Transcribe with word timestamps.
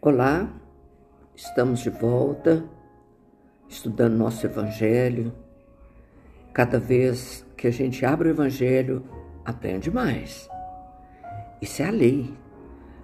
Olá, 0.00 0.48
estamos 1.34 1.80
de 1.80 1.90
volta, 1.90 2.64
estudando 3.68 4.16
nosso 4.16 4.46
Evangelho. 4.46 5.32
Cada 6.54 6.78
vez 6.78 7.44
que 7.56 7.66
a 7.66 7.72
gente 7.72 8.06
abre 8.06 8.28
o 8.28 8.30
Evangelho, 8.30 9.02
aprende 9.44 9.90
mais. 9.90 10.48
Isso 11.60 11.82
é 11.82 11.88
a 11.88 11.90
lei. 11.90 12.32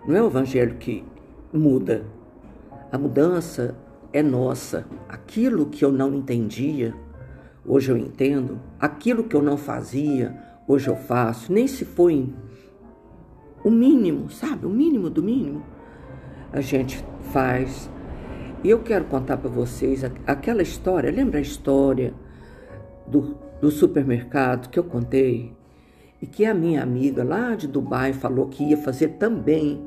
Não 0.07 0.15
é 0.15 0.23
o 0.23 0.29
Evangelho 0.29 0.77
que 0.77 1.05
muda. 1.53 2.07
A 2.93 2.97
mudança 2.97 3.77
é 4.13 4.23
nossa. 4.23 4.87
Aquilo 5.09 5.67
que 5.67 5.85
eu 5.85 5.91
não 5.91 6.15
entendia, 6.15 6.95
hoje 7.67 7.91
eu 7.91 7.97
entendo. 7.97 8.61
Aquilo 8.79 9.25
que 9.25 9.35
eu 9.35 9.43
não 9.43 9.57
fazia, 9.57 10.41
hoje 10.69 10.87
eu 10.87 10.97
faço. 10.97 11.53
Nem 11.53 11.67
se 11.67 11.85
foi 11.85 12.33
o 13.65 13.71
mínimo, 13.71 14.31
sabe? 14.31 14.65
O 14.65 14.71
mínimo 14.71 15.11
do 15.11 15.25
mínimo 15.25 15.74
a 16.55 16.61
gente 16.61 17.05
faz. 17.33 17.91
E 18.63 18.71
eu 18.71 18.81
quero 18.81 19.05
contar 19.07 19.37
para 19.37 19.51
vocês 19.51 20.05
aquela 20.25 20.63
história, 20.63 21.11
lembra 21.11 21.39
a 21.39 21.43
história 21.43 22.15
do, 23.07 23.37
do 23.61 23.71
supermercado 23.71 24.71
que 24.71 24.79
eu 24.79 24.85
contei? 24.85 25.53
E 26.23 26.27
que 26.27 26.47
a 26.47 26.55
minha 26.55 26.81
amiga 26.81 27.25
lá 27.25 27.57
de 27.57 27.67
Dubai 27.67 28.13
falou 28.13 28.49
que 28.49 28.63
ia 28.65 28.77
fazer 28.77 29.09
também 29.19 29.85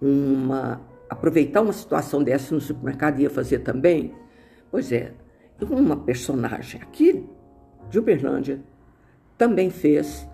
uma. 0.00 0.82
aproveitar 1.08 1.62
uma 1.62 1.72
situação 1.72 2.22
dessa 2.22 2.54
no 2.54 2.60
supermercado 2.60 3.18
ia 3.18 3.30
fazer 3.30 3.60
também? 3.60 4.14
Pois 4.70 4.92
é, 4.92 5.14
uma 5.62 5.96
personagem 5.96 6.80
aqui 6.80 7.26
de 7.88 7.98
Uberlândia 7.98 8.60
também 9.38 9.70
fez. 9.70 10.28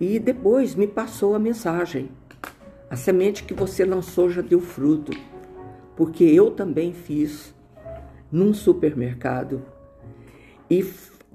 E 0.00 0.18
depois 0.18 0.74
me 0.74 0.86
passou 0.86 1.34
a 1.34 1.38
mensagem. 1.38 2.10
A 2.90 2.96
semente 2.96 3.44
que 3.44 3.52
você 3.52 3.84
lançou 3.84 4.30
já 4.30 4.40
deu 4.40 4.60
fruto, 4.60 5.12
porque 5.96 6.24
eu 6.24 6.50
também 6.50 6.92
fiz 6.92 7.54
num 8.32 8.54
supermercado 8.54 9.62
e 10.70 10.82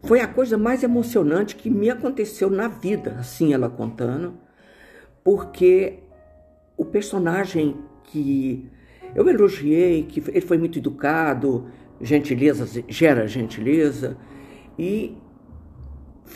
foi 0.04 0.20
a 0.20 0.28
coisa 0.28 0.58
mais 0.58 0.84
emocionante 0.84 1.56
que 1.56 1.70
me 1.70 1.90
aconteceu 1.90 2.50
na 2.50 2.68
vida, 2.68 3.18
assim 3.20 3.54
ela 3.54 3.70
contando, 3.70 4.34
porque 5.24 6.00
o 6.76 6.86
personagem 6.86 7.78
que 8.04 8.70
eu 9.16 9.28
elogiei, 9.30 10.04
que 10.04 10.22
ele 10.30 10.42
foi 10.42 10.58
muito 10.58 10.80
educado, 10.80 11.68
gentileza 12.02 12.84
gera 12.88 13.28
gentileza, 13.28 14.18
e 14.78 15.16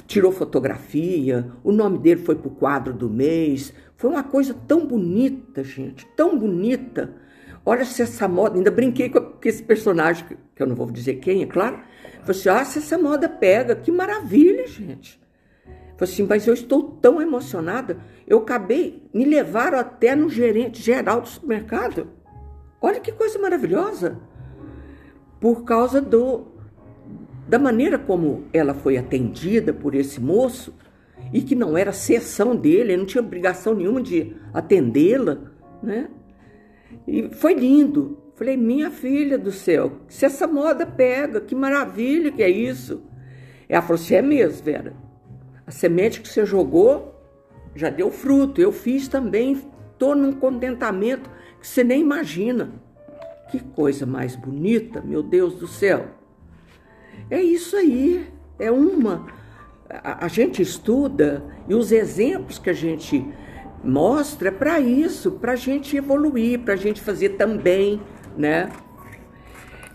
tirou 0.06 0.32
fotografia, 0.32 1.52
o 1.64 1.72
nome 1.72 1.98
dele 1.98 2.22
foi 2.22 2.36
para 2.36 2.48
o 2.48 2.52
quadro 2.52 2.94
do 2.94 3.10
mês. 3.10 3.74
Foi 3.98 4.10
uma 4.12 4.24
coisa 4.24 4.56
tão 4.68 4.86
bonita, 4.86 5.64
gente, 5.64 6.06
tão 6.16 6.38
bonita. 6.38 7.16
Olha 7.66 7.84
se 7.84 8.04
essa 8.04 8.28
moda, 8.28 8.56
ainda 8.56 8.70
brinquei 8.70 9.10
com 9.10 9.34
esse 9.44 9.64
personagem, 9.64 10.24
que 10.56 10.62
eu 10.62 10.68
não 10.68 10.76
vou 10.76 10.90
dizer 10.92 11.16
quem, 11.16 11.42
é 11.42 11.48
claro. 11.48 11.80
Falei 12.22 12.40
assim, 12.40 12.50
ah, 12.50 12.64
se 12.64 12.78
essa 12.78 12.98
moda 12.98 13.28
pega, 13.28 13.76
que 13.76 13.92
maravilha, 13.92 14.68
gente. 14.68 15.20
Falei 15.98 16.14
assim, 16.14 16.28
mas 16.30 16.46
eu 16.46 16.54
estou 16.54 16.84
tão 17.02 17.20
emocionada, 17.20 17.98
eu 18.28 18.38
acabei, 18.38 19.04
me 19.12 19.26
levaram 19.26 19.80
até 19.80 20.16
no 20.16 20.30
gerente 20.30 20.80
geral 20.80 21.22
do 21.22 21.28
supermercado. 21.28 22.08
Olha 22.80 23.00
que 23.00 23.12
coisa 23.12 23.40
maravilhosa. 23.40 24.20
Por 25.40 25.64
causa 25.64 26.00
do, 26.00 26.46
da 27.48 27.58
maneira 27.58 27.98
como 27.98 28.46
ela 28.54 28.76
foi 28.76 28.96
atendida 28.96 29.74
por 29.74 29.96
esse 29.96 30.22
moço 30.22 30.74
e 31.34 31.42
que 31.42 31.56
não 31.56 31.78
era 31.78 31.92
sessão 31.92 32.56
dele, 32.56 32.94
ele 32.94 32.98
não 32.98 33.06
tinha 33.06 33.22
obrigação 33.22 33.74
nenhuma 33.74 34.02
de 34.02 34.36
atendê-la, 34.54 35.38
né? 35.82 36.10
E 37.08 37.30
foi 37.34 37.54
lindo. 37.54 38.18
Falei, 38.36 38.56
minha 38.56 38.92
filha 38.92 39.38
do 39.38 39.52
céu, 39.52 39.94
se 40.08 40.26
essa 40.26 40.48
moda 40.48 40.86
pega, 40.86 41.42
que 41.42 41.56
maravilha 41.56 42.32
que 42.32 42.44
é 42.44 42.50
isso. 42.50 43.02
Ela 43.68 43.82
falou 43.82 43.96
assim, 43.96 44.16
é 44.16 44.22
mesmo, 44.22 44.64
Vera. 44.64 44.94
A 45.66 45.72
semente 45.72 46.22
que 46.22 46.30
você 46.30 46.46
jogou 46.46 47.16
já 47.76 47.90
deu 47.90 48.12
fruto. 48.12 48.62
Eu 48.62 48.72
fiz 48.72 49.08
também, 49.08 49.62
estou 49.92 50.16
num 50.16 50.34
contentamento 50.34 51.30
que 51.60 51.68
você 51.68 51.84
nem 51.84 52.02
imagina. 52.02 52.72
Que 53.50 53.60
coisa 53.60 54.06
mais 54.06 54.36
bonita, 54.36 55.02
meu 55.02 55.24
Deus 55.24 55.56
do 55.56 55.68
céu. 55.68 56.08
É 57.30 57.42
isso 57.42 57.76
aí, 57.76 58.28
é 58.60 58.72
uma. 58.72 59.28
A, 59.90 60.28
gente 60.28 60.62
estuda 60.62 61.44
e 61.68 61.74
os 61.74 61.92
exemplos 61.92 62.60
que 62.60 62.70
a 62.70 62.74
gente 62.74 63.26
mostra 63.84 64.50
é 64.50 64.52
para 64.52 64.80
isso, 64.80 65.32
para 65.32 65.54
a 65.54 65.56
gente 65.56 65.96
evoluir, 65.96 66.60
para 66.60 66.74
a 66.74 66.78
gente 66.78 67.00
fazer 67.02 67.30
também, 67.30 68.02
né? 68.38 68.70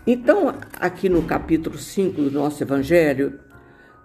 Então, 0.05 0.55
aqui 0.79 1.07
no 1.07 1.21
capítulo 1.21 1.77
5 1.77 2.23
do 2.23 2.31
nosso 2.31 2.63
Evangelho, 2.63 3.39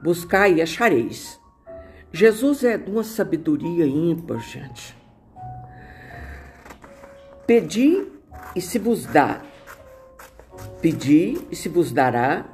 buscai 0.03 0.54
e 0.54 0.62
achareis. 0.62 1.41
Jesus 2.12 2.65
é 2.65 2.77
de 2.77 2.91
uma 2.91 3.03
sabedoria 3.03 3.87
ímpar, 3.87 4.41
gente. 4.41 4.97
Pedi 7.47 8.06
e 8.54 8.60
se 8.60 8.78
vos 8.78 9.06
dá. 9.06 9.41
Pedi 10.81 11.38
e 11.50 11.56
se 11.56 11.69
vos 11.69 11.91
dará 11.91 12.44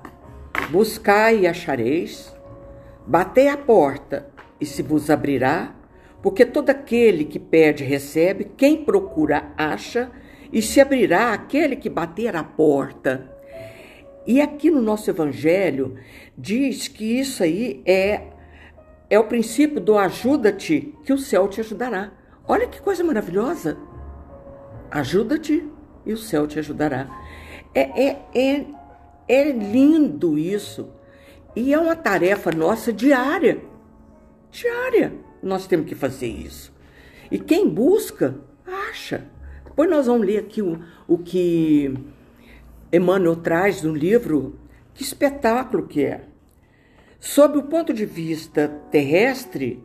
Buscai 0.71 1.41
e 1.41 1.47
achareis, 1.47 2.34
batei 3.07 3.49
a 3.49 3.57
porta 3.57 4.29
e 4.61 4.67
se 4.67 4.83
vos 4.83 5.11
abrirá, 5.11 5.75
porque 6.23 6.45
todo 6.45 6.71
aquele 6.71 7.25
que 7.25 7.39
pede 7.39 7.85
recebe, 7.85 8.51
quem 8.57 8.85
procura 8.85 9.53
acha, 9.57 10.11
e 10.53 10.63
se 10.63 10.81
abrirá 10.81 11.33
aquele 11.33 11.77
que 11.77 11.91
bater 11.91 12.37
a 12.37 12.45
porta. 12.45 13.31
E 14.27 14.41
aqui 14.41 14.71
no 14.71 14.81
nosso 14.81 15.11
evangelho 15.11 15.97
diz 16.37 16.89
que 16.89 17.19
isso 17.19 17.43
aí 17.43 17.83
é 17.85 18.29
é 19.11 19.19
o 19.19 19.25
princípio 19.25 19.81
do 19.81 19.99
ajuda-te 19.99 20.95
que 21.05 21.13
o 21.13 21.19
céu 21.19 21.47
te 21.47 21.61
ajudará. 21.61 22.11
Olha 22.49 22.67
que 22.67 22.81
coisa 22.81 23.05
maravilhosa. 23.05 23.77
Ajuda-te 24.91 25.69
e 26.07 26.13
o 26.13 26.17
céu 26.17 26.47
te 26.47 26.59
ajudará. 26.59 27.07
É, 27.75 28.09
é, 28.09 28.19
é 28.35 28.67
é 29.29 29.51
lindo 29.51 30.39
isso. 30.39 30.91
E 31.57 31.73
é 31.73 31.79
uma 31.79 31.95
tarefa 31.95 32.51
nossa 32.51 32.93
diária. 32.93 33.61
Diária. 34.51 35.13
Nós 35.43 35.67
temos 35.67 35.87
que 35.87 35.95
fazer 35.95 36.27
isso. 36.27 36.73
E 37.31 37.39
quem 37.39 37.69
busca, 37.69 38.37
acha. 38.67 39.27
Depois 39.65 39.89
nós 39.89 40.07
vamos 40.07 40.27
ler 40.27 40.39
aqui 40.39 40.63
o, 40.63 40.81
o 41.07 41.19
que 41.19 41.95
Emmanuel 42.93 43.37
traz 43.37 43.83
no 43.83 43.95
livro. 43.95 44.59
Que 44.93 45.03
espetáculo 45.03 45.87
que 45.87 46.05
é. 46.05 46.23
Sob 47.21 47.59
o 47.59 47.65
ponto 47.65 47.93
de 47.93 48.05
vista 48.07 48.69
terrestre, 48.91 49.83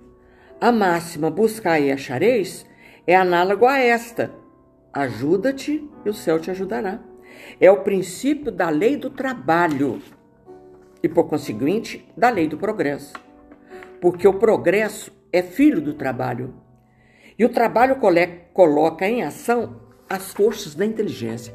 a 0.59 0.71
máxima 0.71 1.31
buscar 1.31 1.79
e 1.79 1.91
achareis 1.91 2.65
é 3.07 3.15
análogo 3.15 3.65
a 3.65 3.79
esta: 3.79 4.31
ajuda-te 4.93 5.89
e 6.05 6.09
o 6.09 6.13
céu 6.13 6.39
te 6.39 6.51
ajudará 6.51 6.99
é 7.59 7.71
o 7.71 7.81
princípio 7.83 8.51
da 8.51 8.69
lei 8.69 8.97
do 8.97 9.09
trabalho 9.09 10.01
e, 11.01 11.09
por 11.09 11.25
conseguinte, 11.25 12.07
da 12.15 12.29
lei 12.29 12.47
do 12.47 12.57
progresso. 12.57 13.13
Porque 14.01 14.27
o 14.27 14.33
progresso 14.33 15.11
é 15.31 15.41
filho 15.41 15.81
do 15.81 15.93
trabalho. 15.93 16.53
E 17.37 17.45
o 17.45 17.49
trabalho 17.49 17.97
coloca 18.53 19.07
em 19.07 19.23
ação 19.23 19.81
as 20.09 20.33
forças 20.33 20.75
da 20.75 20.85
inteligência. 20.85 21.53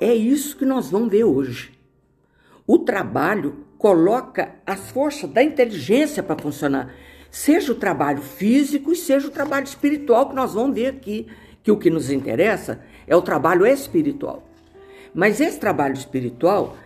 É 0.00 0.14
isso 0.14 0.56
que 0.56 0.64
nós 0.64 0.90
vamos 0.90 1.10
ver 1.10 1.24
hoje. 1.24 1.78
O 2.66 2.78
trabalho 2.78 3.66
coloca 3.76 4.54
as 4.66 4.90
forças 4.90 5.30
da 5.30 5.42
inteligência 5.42 6.22
para 6.22 6.40
funcionar. 6.40 6.94
Seja 7.30 7.72
o 7.72 7.76
trabalho 7.76 8.22
físico 8.22 8.92
e 8.92 8.96
seja 8.96 9.28
o 9.28 9.30
trabalho 9.30 9.64
espiritual, 9.64 10.28
que 10.28 10.34
nós 10.34 10.54
vamos 10.54 10.74
ver 10.74 10.86
aqui, 10.86 11.28
que 11.62 11.70
o 11.70 11.78
que 11.78 11.90
nos 11.90 12.10
interessa 12.10 12.80
é 13.06 13.14
o 13.14 13.22
trabalho 13.22 13.66
espiritual. 13.66 14.42
Mas 15.14 15.40
esse 15.40 15.58
trabalho 15.58 15.94
espiritual 15.94 16.76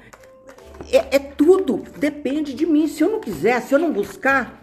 é, 0.90 1.16
é, 1.16 1.18
tudo, 1.18 1.82
depende 1.98 2.54
de 2.54 2.66
mim. 2.66 2.86
Se 2.86 3.02
eu 3.02 3.10
não 3.10 3.20
quiser, 3.20 3.60
se 3.62 3.74
eu 3.74 3.78
não 3.78 3.92
buscar, 3.92 4.60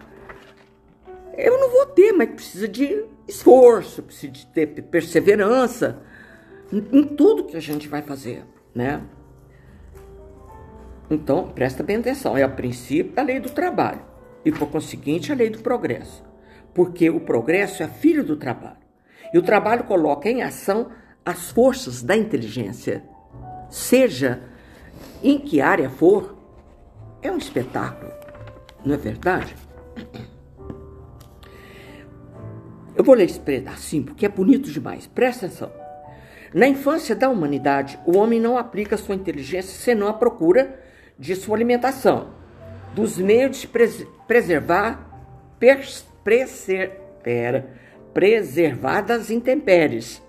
eu 1.36 1.58
não 1.58 1.70
vou 1.70 1.86
ter, 1.86 2.12
mas 2.12 2.30
precisa 2.30 2.68
de 2.68 3.04
esforço, 3.26 4.02
precisa 4.02 4.32
de 4.32 4.46
ter 4.46 4.66
perseverança 4.66 6.02
em, 6.72 6.84
em 6.92 7.04
tudo 7.04 7.44
que 7.44 7.56
a 7.56 7.60
gente 7.60 7.88
vai 7.88 8.02
fazer, 8.02 8.44
né? 8.74 9.02
Então, 11.10 11.48
presta 11.48 11.82
bem 11.82 11.96
atenção, 11.96 12.36
é 12.36 12.46
o 12.46 12.54
princípio 12.54 13.12
da 13.12 13.22
lei 13.22 13.40
do 13.40 13.50
trabalho 13.50 14.02
e, 14.44 14.52
por 14.52 14.70
conseguinte, 14.70 15.32
a 15.32 15.34
lei 15.34 15.50
do 15.50 15.58
progresso. 15.58 16.24
Porque 16.72 17.10
o 17.10 17.20
progresso 17.20 17.82
é 17.82 17.88
filho 17.88 18.22
do 18.22 18.36
trabalho. 18.36 18.78
E 19.34 19.38
o 19.38 19.42
trabalho 19.42 19.84
coloca 19.84 20.30
em 20.30 20.42
ação 20.42 20.90
as 21.24 21.50
forças 21.50 22.02
da 22.02 22.16
inteligência 22.16 23.02
seja 23.68 24.42
em 25.22 25.38
que 25.38 25.60
área 25.60 25.90
for, 25.90 26.36
é 27.22 27.30
um 27.30 27.38
espetáculo, 27.38 28.12
não 28.84 28.94
é 28.94 28.98
verdade? 28.98 29.54
Eu 32.96 33.04
vou 33.04 33.14
ler 33.14 33.24
esse 33.24 33.40
pedacinho 33.40 34.04
porque 34.04 34.26
é 34.26 34.28
bonito 34.28 34.70
demais, 34.70 35.06
presta 35.06 35.46
atenção. 35.46 35.72
Na 36.52 36.66
infância 36.66 37.14
da 37.14 37.28
humanidade, 37.28 37.98
o 38.04 38.18
homem 38.18 38.40
não 38.40 38.58
aplica 38.58 38.96
sua 38.96 39.14
inteligência 39.14 39.72
senão 39.72 40.08
à 40.08 40.12
procura 40.12 40.80
de 41.18 41.36
sua 41.36 41.56
alimentação, 41.56 42.30
dos 42.94 43.16
meios 43.18 43.58
de 43.58 43.68
pres 43.68 44.04
preservar, 44.26 45.08
preser 46.24 46.90
pera, 47.22 47.70
preservar 48.12 49.02
das 49.02 49.30
intempéries 49.30 50.22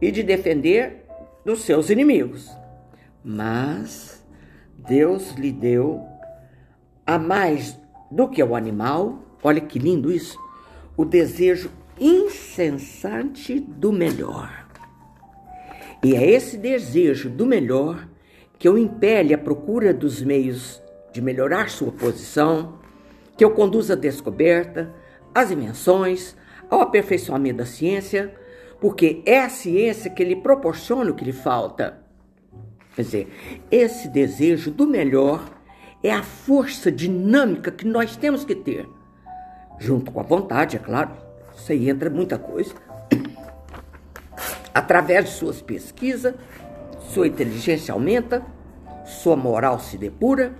e 0.00 0.10
de 0.10 0.22
defender 0.22 1.04
dos 1.44 1.62
seus 1.62 1.90
inimigos. 1.90 2.50
Mas 3.24 4.19
Deus 4.88 5.32
lhe 5.32 5.52
deu 5.52 6.06
a 7.06 7.18
mais 7.18 7.78
do 8.10 8.28
que 8.28 8.42
o 8.42 8.54
animal, 8.54 9.18
olha 9.42 9.60
que 9.60 9.78
lindo 9.78 10.10
isso, 10.10 10.38
o 10.96 11.04
desejo 11.04 11.70
incessante 11.98 13.60
do 13.60 13.92
melhor. 13.92 14.66
E 16.02 16.14
é 16.14 16.28
esse 16.28 16.56
desejo 16.56 17.28
do 17.28 17.44
melhor 17.44 18.08
que 18.58 18.68
o 18.68 18.78
impele 18.78 19.34
à 19.34 19.38
procura 19.38 19.92
dos 19.92 20.22
meios 20.22 20.82
de 21.12 21.20
melhorar 21.20 21.68
sua 21.68 21.92
posição, 21.92 22.78
que 23.36 23.44
o 23.44 23.50
conduz 23.50 23.90
à 23.90 23.94
descoberta, 23.94 24.94
às 25.34 25.50
invenções, 25.50 26.36
ao 26.70 26.80
aperfeiçoamento 26.80 27.58
da 27.58 27.66
ciência, 27.66 28.34
porque 28.80 29.22
é 29.26 29.40
a 29.40 29.48
ciência 29.48 30.10
que 30.10 30.24
lhe 30.24 30.36
proporciona 30.36 31.10
o 31.10 31.14
que 31.14 31.24
lhe 31.24 31.32
falta. 31.32 31.99
Quer 33.00 33.04
dizer, 33.04 33.32
esse 33.70 34.08
desejo 34.08 34.70
do 34.70 34.86
melhor 34.86 35.42
é 36.02 36.12
a 36.12 36.22
força 36.22 36.92
dinâmica 36.92 37.70
que 37.70 37.86
nós 37.86 38.14
temos 38.14 38.44
que 38.44 38.54
ter, 38.54 38.86
junto 39.78 40.12
com 40.12 40.20
a 40.20 40.22
vontade, 40.22 40.76
é 40.76 40.78
claro, 40.78 41.10
isso 41.56 41.72
aí 41.72 41.88
entra 41.88 42.10
muita 42.10 42.38
coisa, 42.38 42.74
Através 44.72 45.24
de 45.24 45.30
suas 45.32 45.60
pesquisas, 45.60 46.34
sua 47.00 47.26
inteligência 47.26 47.92
aumenta, 47.92 48.44
sua 49.04 49.34
moral 49.34 49.80
se 49.80 49.98
depura, 49.98 50.54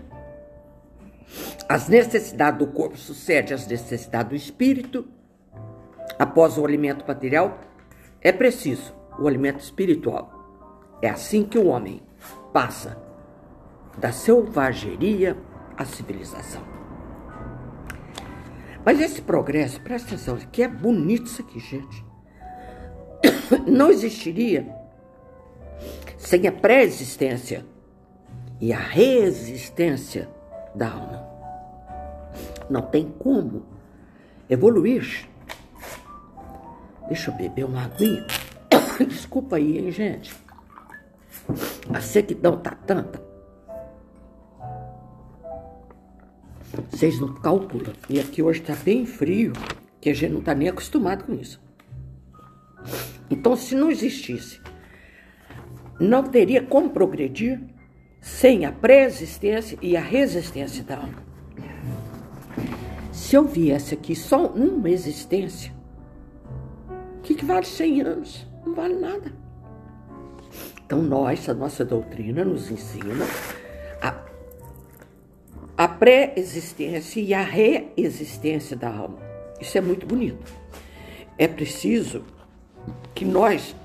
as 1.69 1.89
necessidades 1.89 2.59
do 2.59 2.67
corpo 2.67 2.97
sucedem 2.97 3.55
às 3.55 3.67
necessidades 3.67 4.31
do 4.31 4.35
espírito. 4.35 5.07
Após 6.19 6.59
o 6.59 6.65
alimento 6.65 7.05
material, 7.07 7.61
é 8.21 8.33
preciso 8.33 8.93
o 9.19 9.29
alimento 9.29 9.61
espiritual. 9.61 10.41
É 11.01 11.09
assim 11.09 11.45
que 11.45 11.57
o 11.57 11.69
homem 11.69 12.03
passa 12.53 12.97
da 13.99 14.13
selvageria 14.13 15.37
à 15.77 15.85
civilização. 15.85 16.63
Mas 18.85 19.01
esse 19.01 19.21
progresso, 19.21 19.81
presta 19.81 20.09
atenção, 20.09 20.37
que 20.37 20.63
é 20.63 20.69
bonito 20.69 21.27
isso 21.27 21.43
aqui, 21.43 21.59
gente 21.59 22.11
não 23.67 23.91
existiria 23.91 24.75
sem 26.17 26.47
a 26.47 26.53
pré-existência 26.53 27.65
e 28.61 28.73
a 28.73 28.79
resistência 28.79 30.29
da 30.75 30.91
alma. 30.91 31.29
Não 32.69 32.83
tem 32.83 33.11
como 33.19 33.65
evoluir. 34.49 35.29
Deixa 37.09 37.31
eu 37.31 37.35
beber 37.35 37.65
uma 37.65 37.85
aguinha. 37.85 38.27
Desculpa 39.09 39.57
aí, 39.57 39.79
hein, 39.79 39.91
gente. 39.91 40.35
A 41.93 42.01
sequidão 42.01 42.57
tá 42.59 42.71
tanta. 42.71 43.23
Vocês 46.91 47.19
não 47.19 47.35
calculam. 47.35 47.93
E 48.09 48.21
aqui 48.21 48.43
hoje 48.43 48.61
tá 48.61 48.75
bem 48.75 49.07
frio, 49.07 49.53
que 50.01 50.11
a 50.11 50.15
gente 50.15 50.33
não 50.33 50.41
tá 50.41 50.55
nem 50.55 50.69
acostumado 50.69 51.25
com 51.25 51.35
isso. 51.35 51.61
Então, 53.31 53.57
se 53.57 53.75
não 53.75 53.91
existisse, 53.91 54.61
não 56.01 56.23
teria 56.23 56.63
como 56.63 56.91
progredir 56.91 57.61
sem 58.21 58.65
a 58.65 58.73
pré-existência 58.73 59.79
e 59.81 59.97
a 59.97 60.01
resistência 60.01 60.85
da 60.85 60.97
alma. 60.97 61.31
Se 63.13 63.37
eu 63.37 63.45
viesse 63.45 63.95
aqui 63.95 64.17
só 64.17 64.47
uma 64.47 64.91
existência, 64.91 65.73
o 67.19 67.21
que, 67.23 67.35
que 67.35 67.45
vale 67.45 67.67
100 67.67 68.01
anos? 68.03 68.47
Não 68.65 68.75
vale 68.75 68.95
nada. 68.95 69.40
Então, 70.91 71.01
nós, 71.01 71.49
a 71.49 71.55
nossa 71.55 71.85
doutrina 71.85 72.45
nos 72.45 72.69
ensina 72.69 73.25
a, 74.03 74.13
a 75.79 75.87
pré-existência 75.87 77.21
e 77.21 77.33
a 77.33 77.45
reexistência 77.45 78.77
da 78.77 78.89
alma. 78.89 79.17
Isso 79.61 79.79
é 79.79 79.81
muito 79.81 80.05
bonito. 80.05 80.53
É 81.39 81.47
preciso 81.47 82.25
que 83.15 83.25
nós 83.25 83.77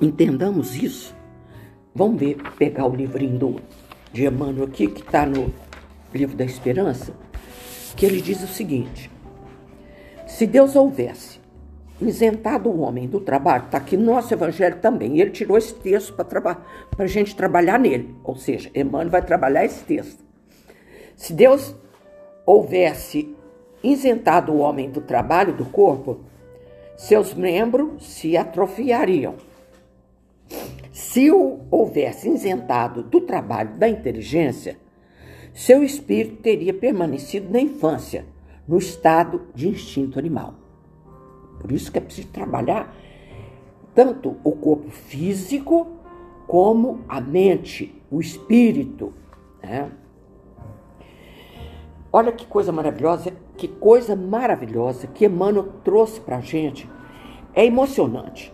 entendamos 0.00 0.76
isso. 0.76 1.12
Vamos 1.92 2.20
ver, 2.20 2.36
pegar 2.56 2.86
o 2.86 2.94
livrinho 2.94 3.36
do, 3.36 3.60
de 4.12 4.26
Emmanuel 4.26 4.66
aqui, 4.66 4.86
que 4.86 5.00
está 5.00 5.26
no 5.26 5.52
livro 6.14 6.36
da 6.36 6.44
Esperança, 6.44 7.12
que 7.96 8.06
ele 8.06 8.20
diz 8.20 8.40
o 8.44 8.46
seguinte: 8.46 9.10
se 10.28 10.46
Deus 10.46 10.76
houvesse 10.76 11.39
isentado 12.00 12.68
o 12.68 12.80
homem 12.80 13.06
do 13.06 13.20
trabalho, 13.20 13.64
está 13.64 13.78
aqui 13.78 13.96
no 13.96 14.04
nosso 14.04 14.32
evangelho 14.32 14.76
também, 14.80 15.16
e 15.16 15.20
ele 15.20 15.30
tirou 15.30 15.58
esse 15.58 15.74
texto 15.74 16.14
para 16.14 16.54
a 16.98 17.06
gente 17.06 17.36
trabalhar 17.36 17.78
nele, 17.78 18.14
ou 18.24 18.36
seja, 18.36 18.70
Emmanuel 18.74 19.10
vai 19.10 19.22
trabalhar 19.22 19.64
esse 19.64 19.84
texto. 19.84 20.24
Se 21.16 21.32
Deus 21.32 21.74
houvesse 22.46 23.34
isentado 23.82 24.52
o 24.52 24.58
homem 24.58 24.90
do 24.90 25.00
trabalho 25.00 25.52
do 25.52 25.64
corpo, 25.64 26.20
seus 26.96 27.34
membros 27.34 28.06
se 28.06 28.36
atrofiariam. 28.36 29.34
Se 30.92 31.30
o 31.30 31.60
houvesse 31.70 32.28
isentado 32.28 33.02
do 33.02 33.20
trabalho 33.22 33.74
da 33.76 33.88
inteligência, 33.88 34.76
seu 35.54 35.82
espírito 35.82 36.36
teria 36.36 36.72
permanecido 36.72 37.50
na 37.50 37.60
infância, 37.60 38.24
no 38.66 38.78
estado 38.78 39.48
de 39.54 39.68
instinto 39.68 40.18
animal. 40.18 40.54
Por 41.60 41.70
isso 41.70 41.92
que 41.92 41.98
é 41.98 42.00
preciso 42.00 42.28
trabalhar 42.28 42.92
tanto 43.94 44.36
o 44.42 44.52
corpo 44.52 44.90
físico 44.90 45.86
como 46.46 47.04
a 47.08 47.20
mente, 47.20 47.94
o 48.10 48.20
espírito. 48.20 49.12
Né? 49.62 49.90
Olha 52.12 52.32
que 52.32 52.46
coisa 52.46 52.72
maravilhosa, 52.72 53.32
que 53.56 53.68
coisa 53.68 54.16
maravilhosa 54.16 55.06
que 55.06 55.26
Emmanuel 55.26 55.68
trouxe 55.84 56.20
para 56.20 56.38
a 56.38 56.40
gente. 56.40 56.88
É 57.54 57.64
emocionante. 57.64 58.52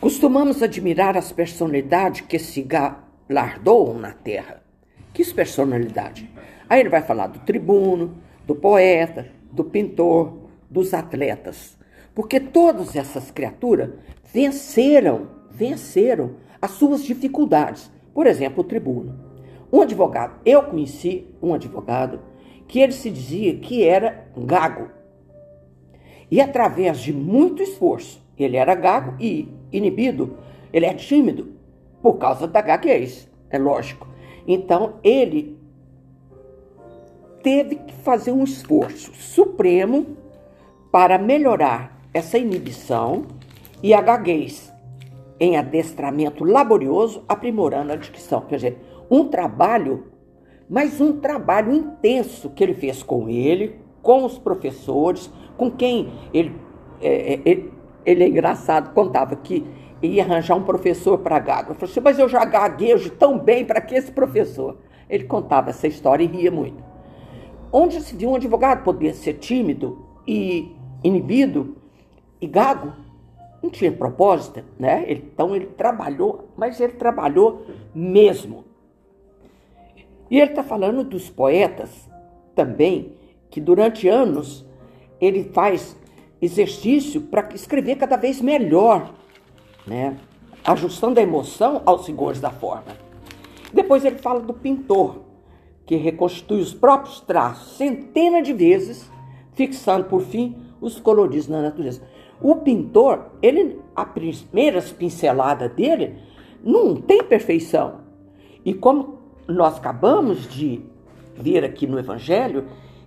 Costumamos 0.00 0.62
admirar 0.62 1.16
as 1.16 1.32
personalidades 1.32 2.22
que 2.22 2.38
se 2.38 2.62
galardoam 2.62 3.98
na 3.98 4.12
Terra. 4.12 4.62
Que 5.12 5.24
personalidade? 5.32 6.30
Aí 6.68 6.80
ele 6.80 6.88
vai 6.88 7.02
falar 7.02 7.26
do 7.26 7.40
tribuno, 7.40 8.14
do 8.46 8.54
poeta, 8.54 9.28
do 9.50 9.64
pintor, 9.64 10.38
dos 10.70 10.94
atletas. 10.94 11.78
Porque 12.14 12.38
todas 12.38 12.94
essas 12.94 13.30
criaturas 13.30 13.90
venceram, 14.32 15.28
venceram 15.50 16.36
as 16.62 16.72
suas 16.72 17.04
dificuldades. 17.04 17.90
Por 18.12 18.26
exemplo, 18.26 18.62
o 18.62 18.66
tribuno. 18.66 19.18
Um 19.72 19.82
advogado, 19.82 20.40
eu 20.46 20.62
conheci 20.62 21.26
um 21.42 21.52
advogado 21.52 22.20
que 22.68 22.78
ele 22.78 22.92
se 22.92 23.10
dizia 23.10 23.56
que 23.56 23.82
era 23.82 24.28
gago. 24.36 24.88
E 26.30 26.40
através 26.40 27.00
de 27.00 27.12
muito 27.12 27.62
esforço, 27.62 28.22
ele 28.38 28.56
era 28.56 28.74
gago 28.74 29.14
e 29.20 29.48
inibido, 29.72 30.38
ele 30.72 30.86
é 30.86 30.94
tímido 30.94 31.52
por 32.00 32.14
causa 32.14 32.46
da 32.46 32.60
gaguez, 32.60 33.28
é 33.50 33.58
lógico. 33.58 34.06
Então 34.46 34.94
ele 35.02 35.58
teve 37.42 37.76
que 37.76 37.94
fazer 37.94 38.32
um 38.32 38.44
esforço 38.44 39.12
supremo 39.14 40.16
para 40.90 41.18
melhorar 41.18 41.93
essa 42.14 42.38
inibição 42.38 43.26
e 43.82 43.92
a 43.92 44.00
gaguez 44.00 44.72
em 45.38 45.56
adestramento 45.58 46.44
laborioso, 46.44 47.22
aprimorando 47.28 47.92
a 47.92 47.96
dicção. 47.96 48.42
Quer 48.42 48.56
dizer, 48.56 48.78
um 49.10 49.28
trabalho 49.28 50.14
mas 50.68 51.00
um 51.00 51.20
trabalho 51.20 51.72
intenso 51.72 52.50
que 52.50 52.62
ele 52.62 52.74
fez 52.74 53.02
com 53.02 53.28
ele, 53.28 53.76
com 54.02 54.24
os 54.24 54.38
professores, 54.38 55.30
com 55.56 55.70
quem 55.70 56.12
ele, 56.32 56.54
é, 57.00 57.34
é 57.34 57.40
ele, 57.44 57.72
ele 58.04 58.24
é 58.24 58.28
engraçado, 58.28 58.92
contava 58.94 59.36
que 59.36 59.64
ia 60.02 60.22
arranjar 60.22 60.56
um 60.56 60.62
professor 60.62 61.18
para 61.18 61.38
gago. 61.38 61.70
Eu 61.70 61.74
falei 61.74 61.90
assim, 61.90 62.00
mas 62.00 62.18
eu 62.18 62.28
já 62.28 62.44
gaguejo 62.44 63.10
tão 63.10 63.38
bem 63.38 63.64
para 63.64 63.80
que 63.80 63.94
esse 63.94 64.10
professor? 64.10 64.78
Ele 65.08 65.24
contava 65.24 65.70
essa 65.70 65.86
história 65.86 66.24
e 66.24 66.26
ria 66.26 66.50
muito. 66.50 66.82
Onde 67.70 68.00
se 68.00 68.14
viu 68.16 68.30
um 68.30 68.34
advogado 68.34 68.82
poder 68.82 69.14
ser 69.14 69.34
tímido 69.34 70.04
e 70.26 70.74
inibido 71.02 71.76
e 72.44 72.46
gago, 72.46 72.92
não 73.62 73.70
tinha 73.70 73.90
propósito, 73.90 74.62
né? 74.78 75.04
Então 75.08 75.56
ele 75.56 75.66
trabalhou, 75.66 76.50
mas 76.56 76.78
ele 76.80 76.92
trabalhou 76.92 77.66
mesmo. 77.94 78.64
E 80.30 80.38
ele 80.38 80.50
está 80.50 80.62
falando 80.62 81.02
dos 81.02 81.30
poetas 81.30 82.08
também, 82.54 83.16
que 83.50 83.60
durante 83.60 84.08
anos 84.08 84.66
ele 85.20 85.44
faz 85.44 85.96
exercício 86.40 87.22
para 87.22 87.54
escrever 87.54 87.96
cada 87.96 88.16
vez 88.16 88.40
melhor. 88.40 89.14
né? 89.86 90.16
ajustando 90.64 91.20
a 91.20 91.22
emoção 91.22 91.82
aos 91.84 92.06
rigores 92.06 92.40
da 92.40 92.50
forma. 92.50 92.96
Depois 93.72 94.02
ele 94.02 94.16
fala 94.16 94.40
do 94.40 94.54
pintor, 94.54 95.20
que 95.84 95.94
reconstitui 95.96 96.60
os 96.60 96.72
próprios 96.72 97.20
traços 97.20 97.76
centenas 97.76 98.46
de 98.46 98.54
vezes, 98.54 99.10
fixando 99.52 100.04
por 100.04 100.22
fim 100.22 100.56
os 100.80 100.98
coloridos 100.98 101.48
na 101.48 101.60
natureza. 101.60 102.02
O 102.40 102.56
pintor, 102.56 103.30
ele 103.40 103.78
a 103.94 104.04
primeira 104.04 104.82
pincelada 104.82 105.68
dele 105.68 106.16
não 106.62 106.96
tem 106.96 107.22
perfeição. 107.22 108.00
E 108.64 108.74
como 108.74 109.18
nós 109.46 109.76
acabamos 109.76 110.48
de 110.48 110.82
ver 111.36 111.64
aqui 111.64 111.86
no 111.86 111.98
evangelho, 111.98 112.66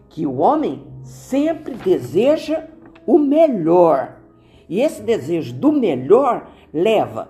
que 0.10 0.26
o 0.26 0.38
homem 0.38 0.84
sempre 1.04 1.74
deseja 1.74 2.66
o 3.06 3.18
melhor. 3.18 4.18
E 4.70 4.82
esse 4.82 5.02
desejo 5.02 5.54
do 5.54 5.72
melhor 5.72 6.50
leva 6.74 7.30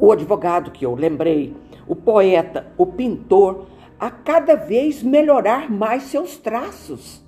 o 0.00 0.12
advogado 0.12 0.70
que 0.70 0.84
eu 0.84 0.94
lembrei, 0.94 1.54
o 1.86 1.94
poeta, 1.94 2.72
o 2.76 2.86
pintor, 2.86 3.66
a 3.98 4.10
cada 4.10 4.54
vez 4.54 5.02
melhorar 5.02 5.70
mais 5.70 6.04
seus 6.04 6.36
traços. 6.36 7.23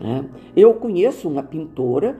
Né? 0.00 0.24
Eu 0.56 0.74
conheço 0.74 1.28
uma 1.28 1.42
pintora 1.42 2.18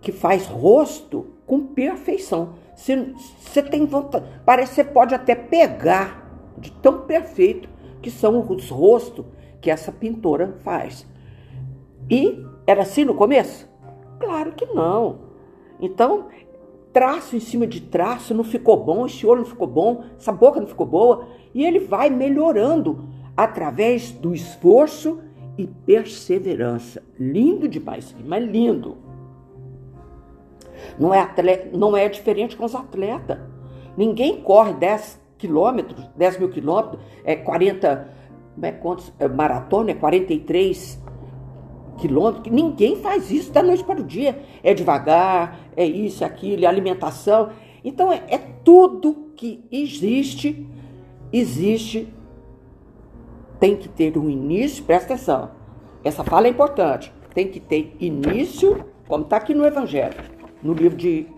que 0.00 0.12
faz 0.12 0.46
rosto 0.46 1.26
com 1.46 1.60
perfeição. 1.60 2.54
Você 2.76 3.62
tem 3.62 3.86
vontade, 3.86 4.26
parece 4.44 4.70
que 4.70 4.76
você 4.76 4.84
pode 4.84 5.14
até 5.14 5.34
pegar 5.34 6.52
de 6.58 6.72
tão 6.72 7.02
perfeito 7.02 7.68
que 8.00 8.10
são 8.10 8.40
os 8.40 8.68
rostos 8.68 9.24
que 9.60 9.70
essa 9.70 9.92
pintora 9.92 10.58
faz. 10.64 11.06
E 12.10 12.44
era 12.66 12.82
assim 12.82 13.04
no 13.04 13.14
começo? 13.14 13.68
Claro 14.18 14.52
que 14.52 14.66
não. 14.66 15.20
Então, 15.80 16.26
traço 16.92 17.36
em 17.36 17.40
cima 17.40 17.66
de 17.66 17.80
traço, 17.80 18.34
não 18.34 18.44
ficou 18.44 18.76
bom, 18.76 19.06
esse 19.06 19.26
olho 19.26 19.40
não 19.40 19.48
ficou 19.48 19.66
bom, 19.66 20.04
essa 20.18 20.32
boca 20.32 20.60
não 20.60 20.66
ficou 20.66 20.86
boa, 20.86 21.26
e 21.54 21.64
ele 21.64 21.78
vai 21.78 22.10
melhorando 22.10 23.08
através 23.36 24.10
do 24.10 24.34
esforço 24.34 25.20
e 25.56 25.66
perseverança. 25.66 27.02
Lindo 27.18 27.68
demais, 27.68 28.14
mas 28.24 28.44
lindo. 28.44 28.96
Não 30.98 31.12
é, 31.14 31.20
atleta, 31.20 31.76
não 31.76 31.96
é 31.96 32.08
diferente 32.08 32.56
com 32.56 32.64
os 32.64 32.74
atletas. 32.74 33.38
Ninguém 33.96 34.40
corre 34.40 34.72
10 34.74 35.20
quilômetros, 35.38 36.08
10 36.16 36.38
mil 36.38 36.48
quilômetros, 36.48 37.02
é 37.24 37.36
40, 37.36 38.08
é, 38.62 38.72
quantos, 38.72 39.12
é, 39.18 39.28
maratona 39.28 39.90
é 39.90 39.94
43 39.94 41.02
quilômetros. 41.98 42.52
Ninguém 42.52 42.96
faz 42.96 43.30
isso 43.30 43.52
da 43.52 43.62
noite 43.62 43.84
para 43.84 44.00
o 44.00 44.04
dia. 44.04 44.40
É 44.62 44.72
devagar, 44.72 45.60
é 45.76 45.84
isso, 45.84 46.24
aquilo, 46.24 46.64
é 46.64 46.68
alimentação. 46.68 47.50
Então 47.84 48.12
é, 48.12 48.22
é 48.28 48.38
tudo 48.38 49.32
que 49.36 49.64
existe, 49.70 50.66
existe, 51.32 52.08
tem 53.62 53.76
que 53.76 53.88
ter 53.88 54.18
um 54.18 54.28
início, 54.28 54.82
presta 54.82 55.14
atenção. 55.14 55.52
Essa 56.02 56.24
fala 56.24 56.48
é 56.48 56.50
importante. 56.50 57.14
Tem 57.32 57.46
que 57.46 57.60
ter 57.60 57.96
início, 58.00 58.84
como 59.06 59.22
está 59.22 59.36
aqui 59.36 59.54
no 59.54 59.64
Evangelho, 59.64 60.16
no 60.60 60.72
livro 60.72 60.98
de 60.98 61.28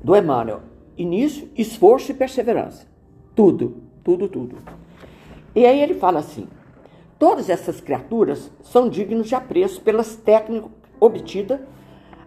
do 0.00 0.14
Emmanuel. 0.14 0.60
Início, 0.96 1.50
esforço 1.56 2.12
e 2.12 2.14
perseverança. 2.14 2.86
Tudo, 3.34 3.82
tudo, 4.04 4.28
tudo. 4.28 4.54
E 5.52 5.66
aí 5.66 5.82
ele 5.82 5.94
fala 5.94 6.20
assim: 6.20 6.46
Todas 7.18 7.50
essas 7.50 7.80
criaturas 7.80 8.48
são 8.62 8.88
dignos 8.88 9.26
de 9.26 9.34
apreço 9.34 9.80
pelas 9.80 10.14
técnicas 10.14 10.70
obtidas 11.00 11.58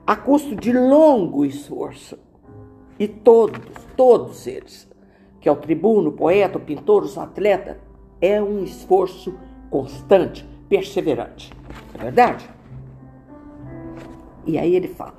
a 0.05 0.17
custo 0.17 0.57
de 0.57 0.73
longo 0.73 1.45
esforço. 1.45 2.19
E 2.99 3.07
todos, 3.07 3.61
todos 3.95 4.45
eles, 4.45 4.89
que 5.39 5.47
é 5.47 5.51
o 5.53 5.55
tribuno, 5.55 6.09
o 6.09 6.13
poeta, 6.13 6.57
o 6.57 6.61
pintor, 6.61 7.03
os 7.03 7.17
atletas, 7.17 7.77
é 8.21 8.41
um 8.41 8.63
esforço 8.63 9.33
constante, 9.69 10.45
perseverante. 10.69 11.51
É 11.93 11.97
verdade? 11.97 12.49
E 14.45 14.57
aí 14.57 14.75
ele 14.75 14.87
fala: 14.87 15.15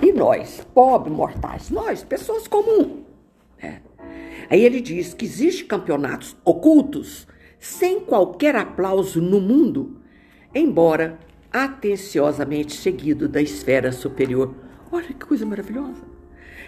e 0.00 0.12
nós, 0.12 0.66
pobres 0.74 1.14
mortais, 1.14 1.70
nós, 1.70 2.02
pessoas 2.02 2.48
comuns. 2.48 3.04
Né? 3.62 3.82
Aí 4.50 4.64
ele 4.64 4.80
diz 4.80 5.14
que 5.14 5.24
existem 5.24 5.66
campeonatos 5.66 6.36
ocultos 6.44 7.26
sem 7.58 8.00
qualquer 8.00 8.54
aplauso 8.54 9.20
no 9.20 9.40
mundo, 9.40 10.00
embora 10.54 11.18
atenciosamente 11.52 12.76
seguido 12.76 13.28
da 13.28 13.40
esfera 13.40 13.90
superior. 13.92 14.54
Olha 14.92 15.06
que 15.06 15.14
coisa 15.14 15.44
maravilhosa! 15.44 16.02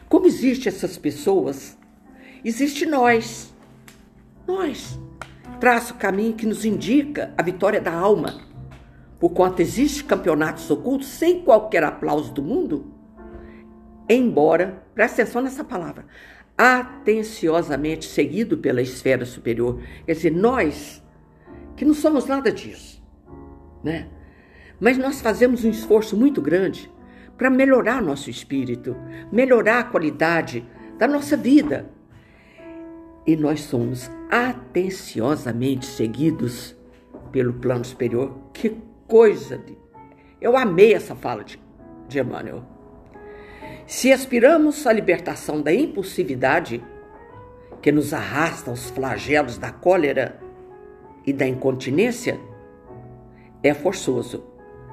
Como 0.09 0.26
existem 0.26 0.73
essas 0.73 0.97
pessoas, 0.97 1.76
existe 2.45 2.87
nós. 2.87 3.55
Nós. 4.47 4.99
Traça 5.61 5.93
o 5.93 5.97
caminho 5.97 6.35
que 6.35 6.47
nos 6.47 6.65
indica 6.65 7.35
a 7.37 7.43
vitória 7.43 7.81
da 7.81 7.93
alma. 7.93 8.41
Por 9.19 9.31
quanto 9.31 9.61
existe 9.61 10.05
campeonatos 10.05 10.71
ocultos 10.71 11.09
sem 11.09 11.43
qualquer 11.43 11.83
aplauso 11.83 12.33
do 12.33 12.41
mundo, 12.41 12.95
embora, 14.09 14.85
presta 14.95 15.23
atenção 15.23 15.43
nessa 15.43 15.65
palavra, 15.65 16.07
atenciosamente 16.57 18.07
seguido 18.07 18.59
pela 18.59 18.81
esfera 18.81 19.25
superior. 19.25 19.81
Quer 20.07 20.12
dizer, 20.12 20.31
nós, 20.31 21.03
que 21.77 21.85
não 21.85 21.95
somos 21.95 22.27
nada 22.27 22.53
disso, 22.53 23.03
né? 23.83 24.09
Mas 24.79 24.97
nós 24.97 25.21
fazemos 25.21 25.65
um 25.65 25.71
esforço 25.71 26.17
muito 26.17 26.41
grande 26.41 26.88
para 27.37 27.50
melhorar 27.50 28.00
nosso 28.00 28.31
espírito, 28.31 28.97
melhorar 29.33 29.81
a 29.81 29.85
qualidade 29.85 30.65
da 30.97 31.09
nossa 31.09 31.37
vida. 31.37 31.91
E 33.28 33.37
nós 33.37 33.61
somos 33.61 34.11
atenciosamente 34.30 35.85
seguidos 35.85 36.75
pelo 37.30 37.52
plano 37.52 37.85
superior. 37.85 38.35
Que 38.54 38.75
coisa! 39.06 39.58
De... 39.58 39.76
Eu 40.40 40.56
amei 40.56 40.94
essa 40.94 41.14
fala 41.14 41.44
de, 41.44 41.61
de 42.08 42.18
Emmanuel. 42.18 42.62
Se 43.87 44.11
aspiramos 44.11 44.87
à 44.87 44.94
libertação 44.94 45.61
da 45.61 45.75
impulsividade 45.75 46.82
que 47.82 47.92
nos 47.92 48.14
arrasta 48.14 48.70
aos 48.70 48.88
flagelos 48.88 49.58
da 49.58 49.70
cólera 49.70 50.40
e 51.26 51.30
da 51.30 51.47
incontinência, 51.47 52.40
é 53.62 53.75
forçoso 53.75 54.42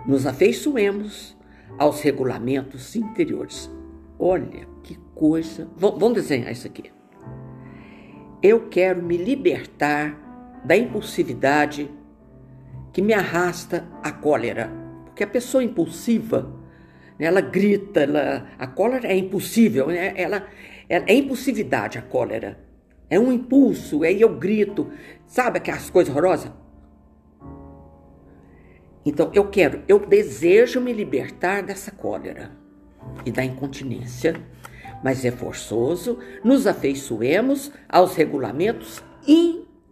nos 0.06 0.28
afeiçoemos 0.28 1.38
aos 1.78 2.02
regulamentos 2.02 2.98
interiores. 2.98 3.72
Olha 4.20 4.68
que 4.84 5.00
coisa. 5.16 5.70
Vamos 5.78 6.16
desenhar 6.16 6.52
isso 6.52 6.68
aqui. 6.68 6.92
Eu 8.48 8.70
quero 8.70 9.02
me 9.02 9.18
libertar 9.18 10.62
da 10.64 10.78
impulsividade 10.78 11.90
que 12.94 13.02
me 13.02 13.12
arrasta 13.12 13.88
à 14.04 14.12
cólera. 14.12 14.70
Porque 15.04 15.24
a 15.24 15.28
pessoa 15.28 15.64
impulsiva, 15.64 16.54
ela 17.18 17.42
grita, 17.42 18.02
ela, 18.02 18.48
a 18.60 18.68
cólera 18.68 19.08
é 19.08 19.18
impossível, 19.18 19.88
né? 19.88 20.14
ela, 20.16 20.48
ela, 20.88 21.06
é 21.08 21.16
impulsividade 21.16 21.98
a 21.98 22.04
cólera. 22.04 22.60
É 23.10 23.20
um 23.20 23.32
impulso, 23.32 24.04
aí 24.04 24.22
eu 24.22 24.38
grito, 24.38 24.92
sabe 25.26 25.58
aquelas 25.58 25.90
coisas 25.90 26.14
horrorosas? 26.14 26.52
Então 29.04 29.32
eu 29.34 29.50
quero, 29.50 29.82
eu 29.88 29.98
desejo 29.98 30.80
me 30.80 30.94
libertar 30.94 31.64
dessa 31.64 31.90
cólera 31.90 32.52
e 33.26 33.32
da 33.32 33.44
incontinência, 33.44 34.40
mas 35.04 35.24
é 35.26 35.32
forçoso, 35.32 36.20
nos 36.44 36.68
afeiçoemos 36.68 37.72
aos 37.88 38.16
regulamentos 38.16 39.04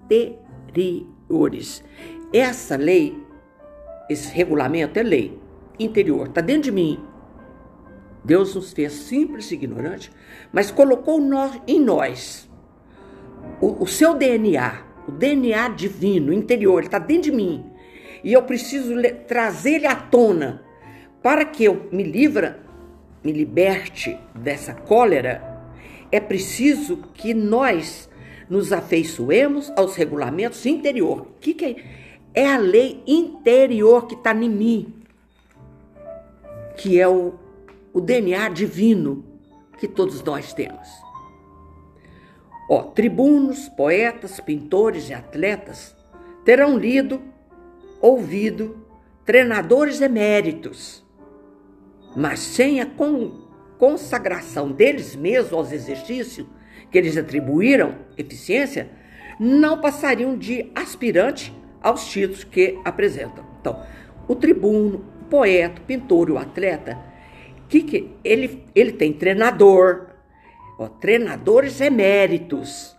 interiores. 0.09 1.83
Essa 2.33 2.75
lei, 2.75 3.17
esse 4.09 4.33
regulamento 4.33 4.99
é 4.99 5.03
lei 5.03 5.39
interior, 5.79 6.27
está 6.27 6.41
dentro 6.41 6.63
de 6.63 6.71
mim, 6.71 6.99
Deus 8.23 8.55
nos 8.55 8.71
fez 8.71 8.93
simples 8.93 9.51
e 9.51 9.55
ignorantes, 9.55 10.09
mas 10.51 10.71
colocou 10.71 11.19
em 11.67 11.79
nós 11.79 12.49
o, 13.59 13.83
o 13.83 13.87
seu 13.87 14.15
DNA, 14.15 14.81
o 15.07 15.11
DNA 15.11 15.67
divino, 15.69 16.31
interior, 16.31 16.83
está 16.83 16.97
dentro 16.99 17.23
de 17.23 17.31
mim. 17.31 17.65
E 18.23 18.31
eu 18.31 18.43
preciso 18.43 18.93
trazer 19.27 19.75
ele 19.75 19.87
à 19.87 19.95
tona 19.95 20.63
para 21.21 21.43
que 21.43 21.65
eu 21.65 21.89
me 21.91 22.03
livre, 22.03 22.53
me 23.23 23.31
liberte 23.31 24.17
dessa 24.35 24.73
cólera. 24.73 25.41
É 26.11 26.19
preciso 26.19 26.97
que 27.13 27.33
nós 27.33 28.09
nos 28.49 28.71
afeiçoemos 28.73 29.71
aos 29.75 29.95
regulamentos 29.95 30.65
interior. 30.65 31.21
O 31.21 31.39
que, 31.39 31.53
que 31.53 31.65
é? 31.65 31.75
É 32.35 32.47
a 32.47 32.57
lei 32.57 33.01
interior 33.07 34.07
que 34.07 34.15
está 34.15 34.33
em 34.33 34.49
mim, 34.49 34.93
que 36.75 36.99
é 36.99 37.07
o 37.07 37.35
o 37.93 38.01
DNA 38.01 38.49
divino 38.49 39.23
que 39.77 39.87
todos 39.87 40.23
nós 40.23 40.51
temos. 40.51 40.89
Ó, 42.67 42.81
tribunos, 42.81 43.69
poetas, 43.69 44.39
pintores 44.39 45.09
e 45.09 45.13
atletas 45.13 45.95
terão 46.43 46.77
lido, 46.77 47.21
ouvido 48.01 48.83
treinadores 49.23 50.01
eméritos, 50.01 51.02
mas 52.15 52.39
sem 52.39 52.81
a 52.81 52.87
consagração 53.77 54.71
deles 54.71 55.15
mesmos 55.15 55.53
aos 55.53 55.71
exercícios 55.71 56.47
que 56.91 56.97
eles 56.97 57.17
atribuíram 57.17 57.95
eficiência, 58.17 58.89
não 59.39 59.81
passariam 59.81 60.37
de 60.37 60.71
aspirante 60.75 61.53
aos 61.81 62.05
títulos 62.05 62.43
que 62.43 62.79
apresentam. 62.85 63.43
Então, 63.59 63.83
o 64.27 64.35
tribuno, 64.35 65.03
o 65.21 65.25
poeta, 65.25 65.81
o 65.81 65.85
pintor 65.85 66.29
e 66.29 66.31
o 66.33 66.37
atleta, 66.37 66.97
que, 67.67 67.81
que 67.81 68.15
ele, 68.23 68.63
ele 68.75 68.91
tem 68.91 69.11
treinador, 69.11 70.07
ó, 70.77 70.87
treinadores 70.87 71.81
eméritos, 71.81 72.95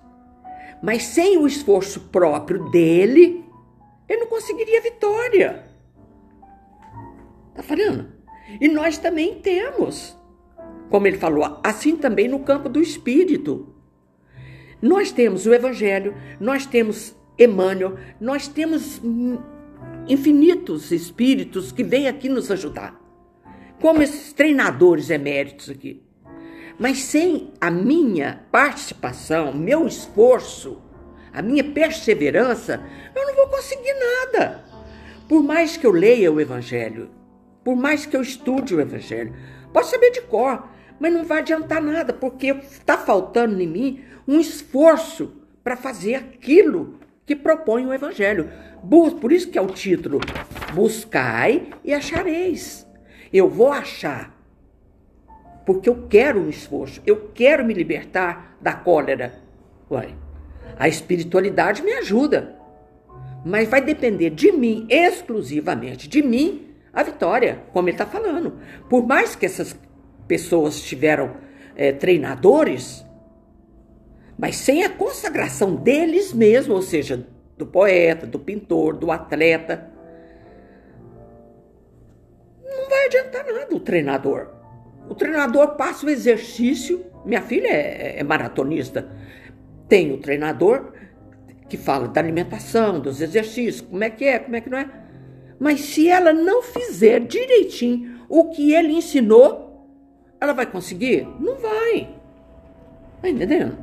mas 0.83 1.05
sem 1.05 1.39
o 1.39 1.47
esforço 1.47 2.01
próprio 2.01 2.69
dele, 2.71 3.45
ele 4.09 4.21
não 4.21 4.27
conseguiria 4.27 4.83
vitória. 4.83 5.65
Tá 7.55 7.63
falando? 7.63 8.14
E 8.61 8.69
nós 8.69 8.99
também 8.99 9.35
temos, 9.37 10.17
como 10.91 11.07
ele 11.07 11.19
falou, 11.19 11.61
assim 11.63 11.97
também 11.97 12.29
no 12.29 12.41
campo 12.41 12.69
do 12.69 12.81
espírito. 12.81 13.75
Nós 14.81 15.11
temos 15.11 15.47
o 15.47 15.55
Evangelho, 15.55 16.15
nós 16.39 16.67
temos 16.67 17.17
Emmanuel, 17.39 17.97
nós 18.21 18.47
temos 18.47 19.01
infinitos 20.07 20.93
espíritos 20.93 21.73
que 21.73 21.83
vêm 21.83 22.07
aqui 22.07 22.29
nos 22.29 22.51
ajudar, 22.51 23.01
como 23.81 24.03
esses 24.03 24.33
treinadores 24.33 25.11
eméritos 25.11 25.71
aqui. 25.71 26.03
Mas 26.79 26.99
sem 26.99 27.53
a 27.61 27.71
minha 27.71 28.45
participação, 28.51 29.53
meu 29.53 29.87
esforço, 29.87 30.83
a 31.33 31.41
minha 31.41 31.65
perseverança, 31.65 32.83
eu 33.15 33.27
não 33.27 33.35
vou 33.35 33.49
conseguir 33.49 33.95
nada. 33.95 34.65
Por 35.29 35.43
mais 35.43 35.77
que 35.77 35.87
eu 35.87 35.93
leia 35.93 36.31
o 36.31 36.41
Evangelho, 36.41 37.11
por 37.65 37.75
mais 37.75 38.05
que 38.05 38.17
eu 38.17 38.21
estude 38.21 38.75
o 38.75 38.81
Evangelho, 38.81 39.35
posso 39.73 39.91
saber 39.91 40.11
de 40.11 40.21
cor, 40.21 40.69
mas 41.01 41.13
não 41.13 41.25
vai 41.25 41.39
adiantar 41.39 41.83
nada, 41.83 42.13
porque 42.13 42.49
está 42.49 42.99
faltando 42.99 43.61
em 43.61 43.67
mim 43.67 44.05
um 44.29 44.39
esforço 44.39 45.33
para 45.63 45.77
fazer 45.77 46.15
aquilo 46.15 46.99
que 47.25 47.35
propõe 47.35 47.87
o 47.87 47.93
Evangelho. 47.93 48.51
Por 49.21 49.33
isso 49.33 49.51
que 49.51 49.59
é 49.59 49.63
o 49.63 49.69
título: 49.69 50.21
Buscai 50.75 51.71
e 51.83 51.95
achareis. 51.95 52.87
Eu 53.33 53.49
vou 53.49 53.73
achar, 53.73 54.39
porque 55.65 55.89
eu 55.89 56.07
quero 56.09 56.41
um 56.41 56.49
esforço, 56.49 57.03
eu 57.07 57.31
quero 57.35 57.65
me 57.65 57.75
libertar 57.75 58.57
da 58.61 58.75
cólera. 58.75 59.43
Ué, 59.91 60.11
a 60.79 60.87
espiritualidade 60.87 61.83
me 61.83 61.93
ajuda, 61.95 62.57
mas 63.45 63.69
vai 63.69 63.81
depender 63.81 64.31
de 64.31 64.53
mim, 64.53 64.87
exclusivamente 64.89 66.09
de 66.09 66.23
mim, 66.23 66.64
a 66.95 67.03
vitória, 67.03 67.63
como 67.73 67.89
ele 67.89 67.95
está 67.95 68.07
falando. 68.07 68.59
Por 68.89 69.07
mais 69.07 69.35
que 69.35 69.45
essas 69.45 69.77
pessoas 70.29 70.81
tiveram 70.81 71.37
é, 71.77 71.93
treinadores, 71.93 73.05
mas 74.39 74.57
sem 74.57 74.85
a 74.85 74.91
consagração 74.91 75.75
deles 75.75 76.33
mesmos, 76.33 76.77
ou 76.77 76.83
seja, 76.83 77.27
do 77.57 77.67
poeta, 77.67 78.27
do 78.27 78.39
pintor, 78.39 78.97
do 78.97 79.11
atleta, 79.11 79.91
não 82.65 82.89
vai 82.89 83.07
adiantar 83.07 83.45
nada 83.45 83.75
o 83.75 83.81
treinador. 83.81 84.51
O 85.09 85.15
treinador 85.15 85.77
passa 85.77 86.07
o 86.07 86.11
exercício. 86.11 87.05
Minha 87.25 87.43
filha 87.43 87.69
é, 87.69 88.21
é 88.21 88.25
maratonista. 88.25 89.09
Tem 89.89 90.13
o 90.13 90.19
treinador 90.19 90.93
que 91.69 91.77
fala 91.77 92.09
da 92.09 92.21
alimentação, 92.21 93.01
dos 93.01 93.21
exercícios, 93.21 93.81
como 93.81 94.03
é 94.05 94.11
que 94.11 94.25
é, 94.25 94.39
como 94.39 94.57
é 94.57 94.61
que 94.61 94.71
não 94.71 94.79
é. 94.79 95.04
Mas 95.59 95.81
se 95.81 96.09
ela 96.09 96.33
não 96.33 96.63
fizer 96.63 97.21
direitinho 97.21 98.21
o 98.29 98.51
que 98.51 98.73
ele 98.73 98.93
ensinou, 98.93 99.89
ela 100.41 100.53
vai 100.53 100.67
conseguir? 100.67 101.27
Não 101.41 101.57
vai. 101.57 102.09
Tá 103.21 103.29
entendendo? 103.29 103.79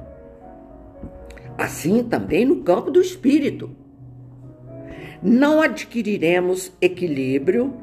Assim 1.58 2.04
também 2.04 2.46
no 2.46 2.64
campo 2.64 2.92
do 2.92 3.02
espírito. 3.02 3.76
Não 5.22 5.62
adquiriremos 5.62 6.72
equilíbrio, 6.82 7.76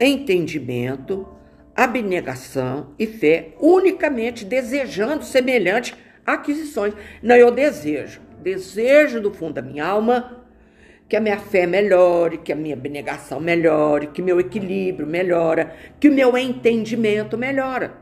entendimento, 0.00 1.26
abnegação 1.76 2.94
e 2.98 3.06
fé 3.06 3.54
unicamente 3.60 4.44
desejando 4.44 5.24
semelhante 5.24 5.94
aquisições. 6.26 6.94
Não, 7.22 7.36
eu 7.36 7.50
desejo, 7.50 8.20
desejo 8.42 9.20
do 9.20 9.32
fundo 9.32 9.54
da 9.54 9.62
minha 9.62 9.86
alma 9.86 10.39
que 11.10 11.16
a 11.16 11.20
minha 11.20 11.40
fé 11.40 11.66
melhore, 11.66 12.38
que 12.38 12.52
a 12.52 12.56
minha 12.56 12.76
abnegação 12.76 13.40
melhore, 13.40 14.06
que 14.06 14.22
meu 14.22 14.38
equilíbrio 14.38 15.08
melhora, 15.08 15.74
que 15.98 16.08
o 16.08 16.12
meu 16.12 16.38
entendimento 16.38 17.36
melhora. 17.36 17.94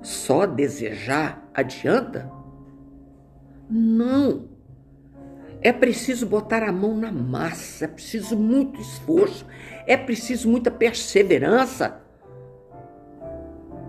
Só 0.00 0.46
desejar 0.46 1.50
adianta? 1.52 2.30
Não. 3.68 4.44
É 5.60 5.72
preciso 5.72 6.24
botar 6.24 6.62
a 6.62 6.70
mão 6.70 6.96
na 6.96 7.10
massa, 7.10 7.86
é 7.86 7.88
preciso 7.88 8.36
muito 8.38 8.80
esforço, 8.80 9.44
é 9.88 9.96
preciso 9.96 10.48
muita 10.48 10.70
perseverança 10.70 12.00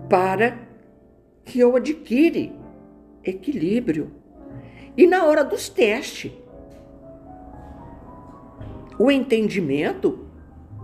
para 0.08 0.58
que 1.44 1.60
eu 1.60 1.76
adquire 1.76 2.52
equilíbrio. 3.22 4.10
E 4.96 5.06
na 5.06 5.24
hora 5.24 5.44
dos 5.44 5.68
testes, 5.68 6.32
o 8.98 9.10
entendimento, 9.10 10.26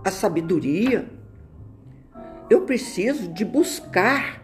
a 0.03 0.09
sabedoria. 0.09 1.09
Eu 2.49 2.61
preciso 2.61 3.27
de 3.27 3.43
buscar. 3.43 4.43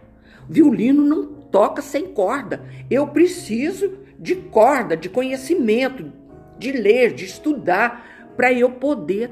Violino 0.49 1.03
não 1.03 1.25
toca 1.25 1.81
sem 1.81 2.07
corda. 2.13 2.63
Eu 2.89 3.07
preciso 3.07 3.99
de 4.19 4.35
corda, 4.35 4.97
de 4.97 5.09
conhecimento, 5.09 6.11
de 6.57 6.71
ler, 6.71 7.13
de 7.13 7.25
estudar, 7.25 8.33
para 8.35 8.51
eu 8.51 8.71
poder 8.71 9.31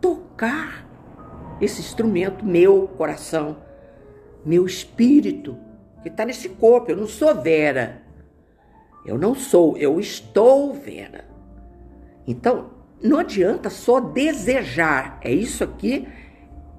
tocar 0.00 0.86
esse 1.60 1.80
instrumento, 1.80 2.44
meu 2.44 2.88
coração, 2.88 3.58
meu 4.44 4.66
espírito, 4.66 5.56
que 6.02 6.08
está 6.08 6.24
nesse 6.24 6.50
corpo. 6.50 6.90
Eu 6.90 6.96
não 6.96 7.06
sou 7.06 7.34
Vera. 7.34 8.02
Eu 9.06 9.18
não 9.18 9.34
sou, 9.34 9.76
eu 9.76 9.98
estou 10.00 10.72
Vera. 10.74 11.24
Então, 12.26 12.73
não 13.04 13.18
adianta 13.18 13.68
só 13.68 14.00
desejar. 14.00 15.18
É 15.22 15.30
isso 15.30 15.62
aqui. 15.62 16.08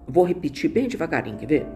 Vou 0.08 0.26
repetir 0.26 0.70
bem 0.72 0.88
devagarinho, 0.88 1.38
quer 1.38 1.46
ver? 1.46 1.68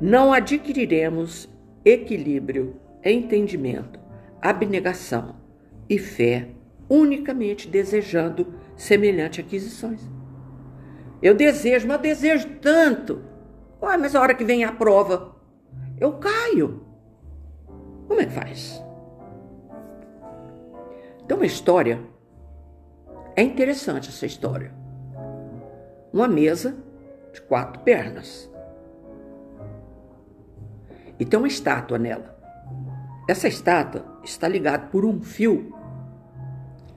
Não 0.00 0.32
adquiriremos 0.32 1.48
equilíbrio, 1.84 2.76
entendimento, 3.04 3.98
abnegação 4.40 5.36
e 5.88 5.98
fé 5.98 6.48
unicamente 6.88 7.68
desejando 7.68 8.54
semelhante 8.76 9.40
aquisições. 9.40 10.00
Eu 11.20 11.34
desejo, 11.34 11.86
mas 11.86 11.96
eu 11.96 12.02
desejo 12.02 12.48
tanto. 12.60 13.22
Ué, 13.82 13.96
mas 13.96 14.14
a 14.14 14.20
hora 14.20 14.34
que 14.34 14.44
vem 14.44 14.64
a 14.64 14.72
prova, 14.72 15.36
eu 15.98 16.12
caio. 16.14 16.84
Como 18.06 18.20
é 18.20 18.26
que 18.26 18.32
faz? 18.32 18.82
Então, 21.24 21.36
uma 21.36 21.46
história 21.46 22.00
é 23.40 23.42
interessante 23.42 24.10
essa 24.10 24.26
história. 24.26 24.70
Uma 26.12 26.28
mesa 26.28 26.76
de 27.32 27.40
quatro 27.40 27.82
pernas. 27.82 28.50
E 31.18 31.24
tem 31.24 31.38
uma 31.38 31.48
estátua 31.48 31.98
nela. 31.98 32.36
Essa 33.26 33.48
estátua 33.48 34.04
está 34.22 34.46
ligada 34.46 34.88
por 34.88 35.06
um 35.06 35.22
fio 35.22 35.74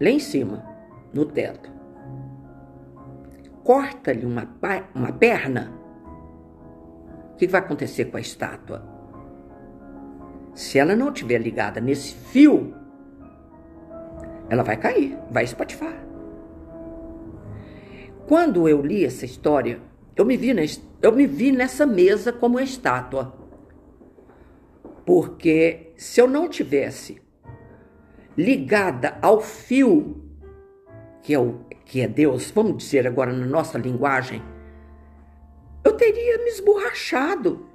lá 0.01 0.09
em 0.09 0.19
cima, 0.19 0.65
no 1.13 1.25
teto. 1.25 1.71
Corta-lhe 3.63 4.25
uma, 4.25 4.45
uma 4.93 5.13
perna. 5.13 5.71
O 7.31 7.35
que 7.37 7.47
vai 7.47 7.61
acontecer 7.61 8.05
com 8.05 8.17
a 8.17 8.21
estátua? 8.21 8.83
Se 10.53 10.77
ela 10.77 10.93
não 10.93 11.07
estiver 11.07 11.37
ligada 11.37 11.79
nesse 11.79 12.13
fio, 12.13 12.75
ela 14.49 14.61
vai 14.61 14.75
cair, 14.75 15.17
vai 15.31 15.45
espatifar. 15.45 16.03
Quando 18.27 18.69
eu 18.69 18.81
li 18.81 19.03
essa 19.03 19.25
história, 19.25 19.81
eu 20.15 20.25
me 20.25 20.37
vi, 20.37 20.53
eu 21.01 21.11
me 21.11 21.27
vi 21.27 21.51
nessa 21.51 21.85
mesa 21.85 22.31
como 22.31 22.55
uma 22.55 22.63
estátua. 22.63 23.33
Porque 25.05 25.91
se 25.97 26.21
eu 26.21 26.27
não 26.27 26.47
tivesse 26.47 27.21
ligada 28.37 29.17
ao 29.21 29.41
fio, 29.41 30.23
que 31.21 31.33
é, 31.33 31.39
o, 31.39 31.59
que 31.85 32.01
é 32.01 32.07
Deus, 32.07 32.49
vamos 32.51 32.77
dizer 32.77 33.05
agora 33.05 33.33
na 33.33 33.45
nossa 33.45 33.77
linguagem, 33.77 34.41
eu 35.83 35.93
teria 35.93 36.37
me 36.37 36.49
esborrachado. 36.49 37.67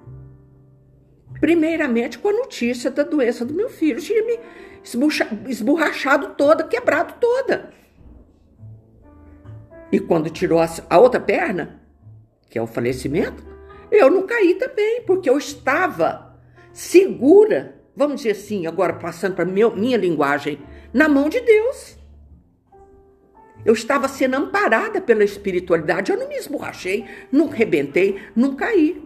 Primeiramente 1.41 2.19
com 2.19 2.29
a 2.29 2.33
notícia 2.33 2.91
da 2.91 3.03
doença 3.03 3.45
do 3.45 3.55
meu 3.55 3.69
filho. 3.69 3.99
Eu 3.99 4.03
teria 4.03 4.23
me 4.25 5.51
esborrachado 5.51 6.35
toda, 6.35 6.65
quebrado 6.65 7.15
toda. 7.21 7.71
E 9.91 9.99
quando 9.99 10.31
tirou 10.31 10.61
a 10.61 10.99
outra 10.99 11.21
perna, 11.21 11.81
que 12.51 12.59
é 12.59 12.63
o 12.63 12.67
falecimento, 12.67 13.43
eu 13.91 14.11
não 14.11 14.27
caí 14.27 14.55
também, 14.55 15.03
porque 15.03 15.29
eu 15.29 15.39
estava 15.39 16.39
segura, 16.73 17.81
vamos 17.97 18.17
dizer 18.17 18.33
assim, 18.33 18.67
agora 18.67 18.93
passando 18.93 19.35
para 19.35 19.45
minha 19.45 19.97
linguagem, 19.97 20.59
na 20.93 21.09
mão 21.09 21.29
de 21.29 21.41
Deus. 21.41 21.97
Eu 23.65 23.73
estava 23.73 24.09
sendo 24.09 24.37
amparada 24.37 25.01
pela 25.01 25.25
espiritualidade, 25.25 26.13
eu 26.13 26.19
não 26.19 26.29
me 26.29 26.37
esborrachei, 26.37 27.07
não 27.33 27.49
rebentei, 27.49 28.21
não 28.37 28.55
caí. 28.55 29.03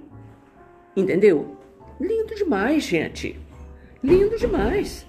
Entendeu? 0.97 1.57
Lindo 2.01 2.35
demais, 2.35 2.83
gente. 2.83 3.41
Lindo 4.03 4.37
demais. 4.37 5.07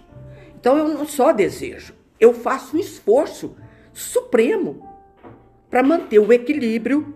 Então 0.56 0.78
eu 0.78 0.88
não 0.88 1.06
só 1.06 1.34
desejo, 1.34 1.94
eu 2.20 2.34
faço 2.34 2.78
um 2.78 2.80
esforço 2.80 3.58
supremo 3.92 4.93
para 5.74 5.82
manter 5.82 6.20
o 6.20 6.32
equilíbrio, 6.32 7.16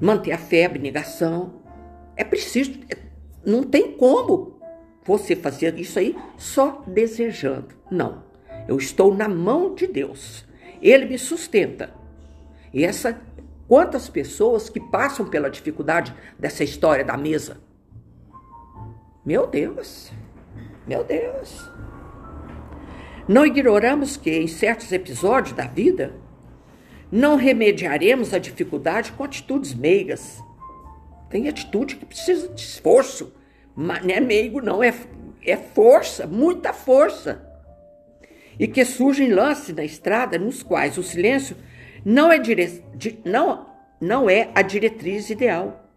manter 0.00 0.30
a 0.30 0.38
fé, 0.38 0.62
a 0.62 0.66
abnegação. 0.66 1.60
É 2.14 2.22
preciso, 2.22 2.78
é, 2.88 2.96
não 3.44 3.64
tem 3.64 3.96
como 3.96 4.60
você 5.04 5.34
fazer 5.34 5.76
isso 5.76 5.98
aí 5.98 6.16
só 6.38 6.84
desejando. 6.86 7.74
Não. 7.90 8.22
Eu 8.68 8.76
estou 8.76 9.12
na 9.12 9.28
mão 9.28 9.74
de 9.74 9.88
Deus. 9.88 10.46
Ele 10.80 11.06
me 11.06 11.18
sustenta. 11.18 11.92
E 12.72 12.84
essa 12.84 13.20
quantas 13.66 14.08
pessoas 14.08 14.70
que 14.70 14.78
passam 14.78 15.26
pela 15.26 15.50
dificuldade 15.50 16.14
dessa 16.38 16.62
história 16.62 17.04
da 17.04 17.16
mesa. 17.16 17.56
Meu 19.26 19.48
Deus. 19.48 20.12
Meu 20.86 21.02
Deus. 21.02 21.68
Não 23.26 23.44
ignoramos 23.44 24.16
que 24.16 24.30
em 24.30 24.46
certos 24.46 24.92
episódios 24.92 25.56
da 25.56 25.66
vida 25.66 26.22
não 27.14 27.36
remediaremos 27.36 28.34
a 28.34 28.40
dificuldade 28.40 29.12
com 29.12 29.22
atitudes 29.22 29.72
meigas. 29.72 30.42
Tem 31.30 31.48
atitude 31.48 31.94
que 31.94 32.04
precisa 32.04 32.48
de 32.48 32.60
esforço, 32.60 33.32
mas 33.72 34.02
não 34.02 34.12
é 34.12 34.18
meigo, 34.18 34.60
não, 34.60 34.82
é, 34.82 34.92
é 35.46 35.56
força, 35.56 36.26
muita 36.26 36.72
força. 36.72 37.48
E 38.58 38.66
que 38.66 38.84
surgem 38.84 39.32
lances 39.32 39.72
na 39.76 39.84
estrada 39.84 40.38
nos 40.38 40.60
quais 40.64 40.98
o 40.98 41.04
silêncio 41.04 41.56
não 42.04 42.32
é, 42.32 42.38
dire... 42.38 42.82
não, 43.24 43.64
não 44.00 44.28
é 44.28 44.50
a 44.52 44.60
diretriz 44.60 45.30
ideal. 45.30 45.88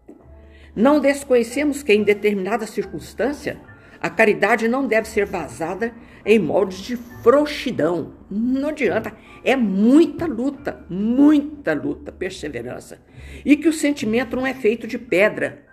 Não 0.74 1.00
desconhecemos 1.00 1.82
que, 1.82 1.92
em 1.92 2.04
determinada 2.04 2.64
circunstância, 2.64 3.58
a 4.00 4.08
caridade 4.08 4.68
não 4.68 4.86
deve 4.86 5.08
ser 5.08 5.26
vazada 5.26 5.92
em 6.24 6.38
moldes 6.38 6.78
de 6.78 6.96
frouxidão. 6.96 8.12
Não 8.30 8.68
adianta. 8.68 9.12
É 9.44 9.56
muita 9.56 10.26
luta, 10.26 10.84
muita 10.88 11.72
luta, 11.72 12.12
perseverança. 12.12 13.00
E 13.44 13.56
que 13.56 13.68
o 13.68 13.72
sentimento 13.72 14.36
não 14.36 14.46
é 14.46 14.54
feito 14.54 14.86
de 14.86 14.98
pedra 14.98 15.64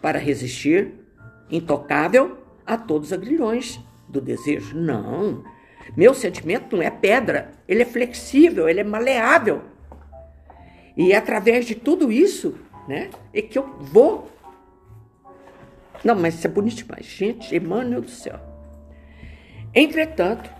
para 0.00 0.18
resistir, 0.18 0.92
intocável, 1.50 2.38
a 2.66 2.76
todos 2.76 3.08
os 3.08 3.12
agrilhões 3.12 3.80
do 4.08 4.20
desejo. 4.20 4.76
Não. 4.76 5.44
Meu 5.96 6.14
sentimento 6.14 6.76
não 6.76 6.82
é 6.82 6.90
pedra, 6.90 7.52
ele 7.68 7.82
é 7.82 7.86
flexível, 7.86 8.68
ele 8.68 8.80
é 8.80 8.84
maleável. 8.84 9.62
E 10.96 11.12
é 11.12 11.16
através 11.16 11.66
de 11.66 11.74
tudo 11.74 12.10
isso, 12.10 12.58
né, 12.88 13.10
é 13.32 13.42
que 13.42 13.58
eu 13.58 13.76
vou 13.80 14.34
não, 16.04 16.14
mas 16.14 16.34
isso 16.34 16.46
é 16.46 16.50
bonito 16.50 16.84
demais. 16.84 17.06
Gente, 17.06 17.56
Emmanuel 17.56 18.02
do 18.02 18.10
céu. 18.10 18.38
Entretanto, 19.74 20.50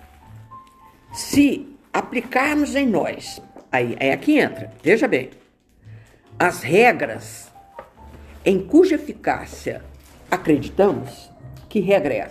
se 1.12 1.73
aplicarmos 1.94 2.74
em 2.74 2.86
nós, 2.86 3.40
aí 3.72 3.96
é 3.98 4.12
aqui 4.12 4.38
entra, 4.38 4.70
veja 4.82 5.08
bem, 5.08 5.30
as 6.38 6.62
regras 6.62 7.50
em 8.44 8.66
cuja 8.66 8.96
eficácia 8.96 9.82
acreditamos, 10.30 11.30
que 11.68 11.80
regra 11.80 12.12
é? 12.12 12.30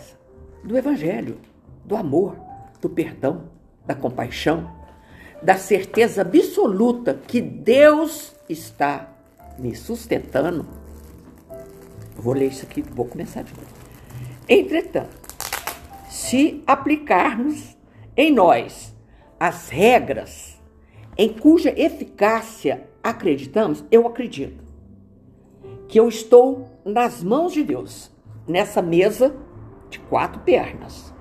Do 0.63 0.77
Evangelho, 0.77 1.39
do 1.83 1.95
amor, 1.95 2.37
do 2.79 2.89
perdão, 2.89 3.49
da 3.85 3.95
compaixão, 3.95 4.71
da 5.41 5.57
certeza 5.57 6.21
absoluta 6.21 7.19
que 7.27 7.41
Deus 7.41 8.35
está 8.47 9.09
me 9.57 9.75
sustentando 9.75 10.83
Vou 12.15 12.33
ler 12.33 12.47
isso 12.47 12.65
aqui, 12.65 12.81
vou 12.81 13.05
começar 13.05 13.43
de 13.43 13.53
novo. 13.53 13.67
Entretanto, 14.47 15.09
se 16.09 16.63
aplicarmos 16.67 17.75
em 18.15 18.31
nós 18.31 18.92
as 19.43 19.67
regras 19.67 20.57
em 21.17 21.27
cuja 21.27 21.73
eficácia 21.77 22.87
acreditamos, 23.03 23.83
eu 23.91 24.07
acredito 24.07 24.63
que 25.85 25.99
eu 25.99 26.07
estou 26.07 26.69
nas 26.85 27.21
mãos 27.21 27.51
de 27.51 27.61
Deus, 27.61 28.09
nessa 28.47 28.81
mesa 28.81 29.35
de 29.89 29.99
quatro 29.99 30.39
pernas. 30.43 31.13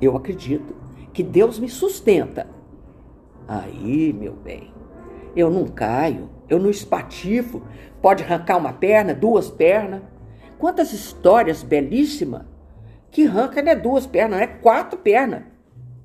Eu 0.00 0.16
acredito 0.16 0.74
que 1.12 1.22
Deus 1.22 1.56
me 1.56 1.68
sustenta. 1.68 2.48
Aí, 3.46 4.12
meu 4.12 4.32
bem, 4.32 4.74
eu 5.36 5.52
não 5.52 5.68
caio, 5.68 6.30
eu 6.48 6.58
não 6.58 6.68
espatifo, 6.68 7.62
pode 8.02 8.24
arrancar 8.24 8.56
uma 8.56 8.72
perna, 8.72 9.14
duas 9.14 9.48
pernas. 9.48 10.02
Quantas 10.58 10.92
histórias 10.92 11.62
belíssimas 11.62 12.42
que 13.08 13.28
arranca 13.28 13.62
não 13.62 13.70
é 13.70 13.76
duas 13.76 14.04
pernas, 14.04 14.40
é 14.40 14.48
quatro 14.48 14.98
pernas. 14.98 15.51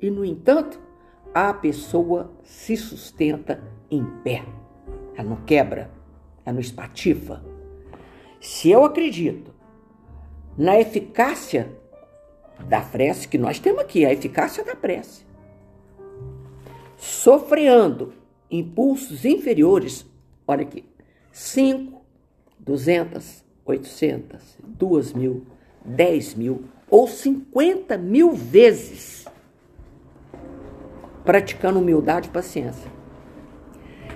E, 0.02 0.10
no 0.10 0.24
entanto, 0.24 0.80
a 1.34 1.54
pessoa 1.54 2.32
se 2.44 2.76
sustenta 2.78 3.62
em 3.90 4.04
pé. 4.24 4.44
Ela 5.16 5.30
não 5.30 5.38
quebra, 5.38 5.90
ela 6.46 6.54
não 6.54 6.62
espatifa. 6.62 7.44
Se 8.40 8.70
eu 8.70 8.86
acredito 8.86 9.54
na 10.58 10.80
eficácia 10.80 11.72
da 12.68 12.82
prece, 12.82 13.28
que 13.28 13.38
nós 13.38 13.60
temos 13.60 13.82
aqui, 13.82 14.06
a 14.06 14.12
eficácia 14.12 14.64
da 14.64 14.76
prece, 14.76 15.26
sofreando 16.98 18.14
impulsos 18.50 19.26
inferiores, 19.26 20.06
olha 20.48 20.64
aqui, 20.64 20.86
5, 21.32 22.02
200, 22.60 23.44
800, 23.66 24.58
2 24.64 25.14
mil, 25.14 25.46
10 25.86 26.36
mil 26.36 26.64
ou 26.90 27.08
50 27.08 27.98
mil 27.98 28.34
vezes 28.34 29.26
praticando 31.28 31.78
humildade 31.78 32.30
e 32.30 32.32
paciência. 32.32 32.90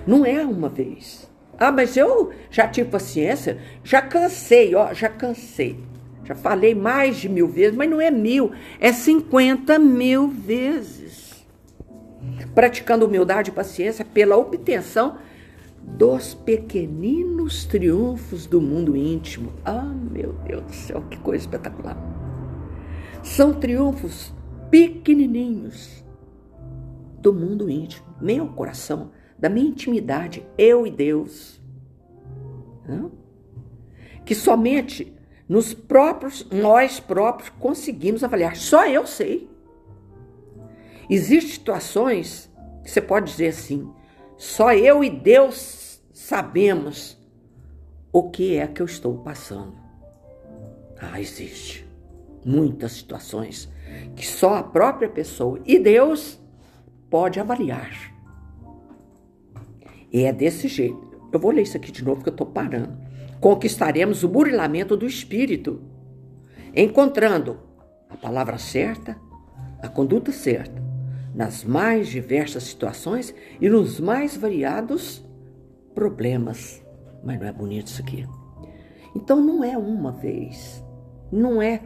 Não 0.06 0.24
é 0.24 0.42
uma 0.42 0.70
vez. 0.70 1.30
Ah, 1.58 1.70
mas 1.70 1.94
eu 1.94 2.32
já 2.50 2.66
tive 2.66 2.88
paciência, 2.88 3.58
já 3.84 4.00
cansei, 4.00 4.74
ó, 4.74 4.94
já 4.94 5.10
cansei. 5.10 5.78
Já 6.24 6.34
falei 6.34 6.74
mais 6.74 7.18
de 7.18 7.28
mil 7.28 7.46
vezes, 7.46 7.76
mas 7.76 7.90
não 7.90 8.00
é 8.00 8.10
mil, 8.10 8.52
é 8.80 8.94
50 8.94 9.78
mil 9.78 10.28
vezes. 10.28 11.44
Praticando 12.54 13.04
humildade 13.04 13.50
e 13.50 13.52
paciência 13.52 14.06
pela 14.06 14.38
obtenção 14.38 15.18
dos 15.82 16.32
pequeninos 16.32 17.66
triunfos 17.66 18.46
do 18.46 18.58
mundo 18.58 18.96
íntimo. 18.96 19.52
Ah, 19.66 19.92
meu 20.10 20.32
Deus 20.46 20.62
do 20.62 20.72
céu, 20.72 21.04
que 21.10 21.18
coisa 21.18 21.44
espetacular! 21.44 21.96
São 23.22 23.52
triunfos 23.52 24.32
pequenininhos 24.70 26.02
do 27.22 27.32
mundo 27.32 27.70
íntimo, 27.70 28.04
meu 28.20 28.48
coração, 28.48 29.12
da 29.38 29.48
minha 29.48 29.68
intimidade, 29.68 30.44
eu 30.58 30.86
e 30.86 30.90
Deus. 30.90 31.60
Não? 32.86 33.12
Que 34.24 34.34
somente 34.34 35.16
nos 35.48 35.72
próprios, 35.72 36.46
nós 36.50 36.98
próprios 36.98 37.48
conseguimos 37.50 38.24
avaliar. 38.24 38.56
Só 38.56 38.86
eu 38.86 39.06
sei. 39.06 39.48
Existem 41.08 41.52
situações 41.52 42.50
que 42.82 42.90
você 42.90 43.00
pode 43.00 43.30
dizer 43.30 43.48
assim, 43.48 43.88
só 44.36 44.72
eu 44.72 45.04
e 45.04 45.10
Deus 45.10 46.02
sabemos 46.12 47.16
o 48.12 48.30
que 48.30 48.56
é 48.56 48.66
que 48.66 48.82
eu 48.82 48.86
estou 48.86 49.18
passando. 49.18 49.74
Ah, 51.00 51.20
existe 51.20 51.86
muitas 52.44 52.92
situações 52.92 53.68
que 54.16 54.26
só 54.26 54.54
a 54.56 54.62
própria 54.62 55.08
pessoa 55.08 55.60
e 55.64 55.78
Deus 55.78 56.41
pode 57.12 57.38
avaliar. 57.38 57.92
E 60.10 60.24
é 60.24 60.32
desse 60.32 60.66
jeito. 60.66 61.12
Eu 61.30 61.38
vou 61.38 61.50
ler 61.50 61.60
isso 61.60 61.76
aqui 61.76 61.92
de 61.92 62.02
novo 62.02 62.22
que 62.22 62.30
eu 62.30 62.32
estou 62.32 62.46
parando. 62.46 62.96
Conquistaremos 63.38 64.24
o 64.24 64.28
burilamento 64.28 64.96
do 64.96 65.06
espírito, 65.06 65.82
encontrando 66.74 67.60
a 68.08 68.16
palavra 68.16 68.56
certa, 68.56 69.18
a 69.82 69.88
conduta 69.88 70.32
certa, 70.32 70.82
nas 71.34 71.64
mais 71.64 72.08
diversas 72.08 72.62
situações 72.62 73.34
e 73.60 73.68
nos 73.68 74.00
mais 74.00 74.34
variados 74.34 75.22
problemas. 75.94 76.82
Mas 77.22 77.38
não 77.38 77.46
é 77.46 77.52
bonito 77.52 77.88
isso 77.88 78.00
aqui. 78.00 78.26
Então 79.14 79.38
não 79.38 79.62
é 79.62 79.76
uma 79.76 80.12
vez, 80.12 80.82
não 81.30 81.60
é 81.60 81.82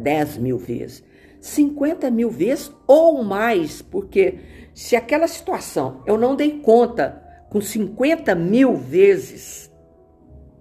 dez 0.00 0.38
mil 0.38 0.56
vezes, 0.56 1.02
cinquenta 1.40 2.10
mil 2.10 2.30
vezes 2.30 2.72
ou 2.86 3.22
mais, 3.22 3.82
porque 3.82 4.38
se 4.74 4.96
aquela 4.96 5.28
situação 5.28 6.02
eu 6.06 6.18
não 6.18 6.36
dei 6.36 6.60
conta 6.60 7.22
com 7.50 7.60
cinquenta 7.60 8.34
mil 8.34 8.76
vezes 8.76 9.68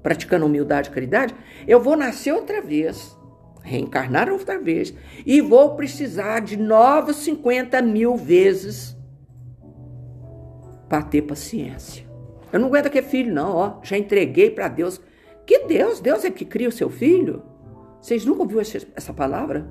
praticando 0.08 0.46
humildade 0.46 0.90
e 0.90 0.92
caridade, 0.94 1.36
eu 1.68 1.82
vou 1.82 1.98
nascer 1.98 2.32
outra 2.32 2.62
vez, 2.62 3.18
reencarnar 3.62 4.32
outra 4.32 4.58
vez, 4.58 4.94
e 5.26 5.42
vou 5.42 5.76
precisar 5.76 6.40
de 6.40 6.56
novos 6.56 7.18
50 7.18 7.82
mil 7.82 8.16
vezes 8.16 8.96
para 10.88 11.02
ter 11.02 11.24
paciência. 11.24 12.06
Eu 12.54 12.60
não 12.60 12.68
aguento 12.70 12.90
que 12.90 13.02
filho, 13.02 13.34
não, 13.34 13.54
ó. 13.56 13.80
Já 13.84 13.98
entreguei 13.98 14.50
para 14.50 14.70
Deus. 14.70 15.02
Que 15.46 15.66
Deus? 15.66 16.00
Deus 16.00 16.24
é 16.24 16.32
que 16.32 16.46
cria 16.46 16.70
o 16.70 16.72
seu 16.72 16.90
filho? 16.90 17.44
Vocês 18.02 18.26
nunca 18.26 18.44
ouviram 18.44 18.62
essa 18.62 19.14
palavra? 19.14 19.70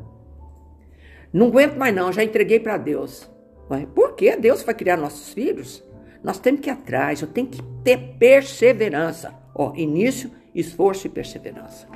Não 1.36 1.48
aguento 1.48 1.76
mais, 1.76 1.94
não, 1.94 2.10
já 2.10 2.24
entreguei 2.24 2.58
para 2.58 2.78
Deus. 2.78 3.30
Mas 3.68 3.84
por 3.94 4.14
que 4.14 4.34
Deus 4.36 4.62
vai 4.62 4.74
criar 4.74 4.96
nossos 4.96 5.34
filhos? 5.34 5.84
Nós 6.24 6.38
temos 6.38 6.62
que 6.62 6.70
ir 6.70 6.72
atrás, 6.72 7.20
eu 7.20 7.28
tenho 7.28 7.46
que 7.46 7.62
ter 7.84 8.14
perseverança. 8.18 9.34
Ó, 9.54 9.74
início, 9.74 10.30
esforço 10.54 11.06
e 11.06 11.10
perseverança. 11.10 11.86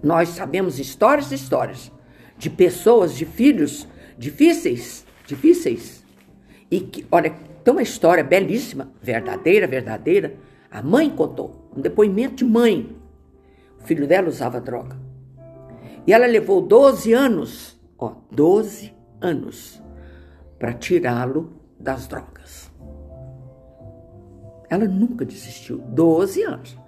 Nós 0.00 0.28
sabemos 0.28 0.78
histórias 0.78 1.32
e 1.32 1.34
histórias 1.34 1.90
de 2.38 2.48
pessoas, 2.48 3.16
de 3.16 3.26
filhos 3.26 3.88
difíceis, 4.16 5.04
difíceis. 5.26 6.04
E 6.70 6.78
que, 6.78 7.04
olha, 7.10 7.34
tem 7.64 7.74
uma 7.74 7.82
história 7.82 8.22
belíssima, 8.22 8.92
verdadeira, 9.02 9.66
verdadeira. 9.66 10.36
A 10.70 10.80
mãe 10.80 11.10
contou, 11.10 11.72
um 11.76 11.80
depoimento 11.80 12.36
de 12.36 12.44
mãe. 12.44 12.96
O 13.82 13.84
filho 13.84 14.06
dela 14.06 14.28
usava 14.28 14.60
droga. 14.60 15.05
E 16.06 16.12
ela 16.12 16.26
levou 16.26 16.60
12 16.60 17.12
anos, 17.12 17.80
ó, 17.98 18.14
12 18.30 18.94
anos, 19.20 19.82
para 20.58 20.72
tirá-lo 20.72 21.60
das 21.78 22.06
drogas. 22.06 22.70
Ela 24.68 24.86
nunca 24.86 25.24
desistiu. 25.24 25.78
12 25.78 26.42
anos. 26.42 26.78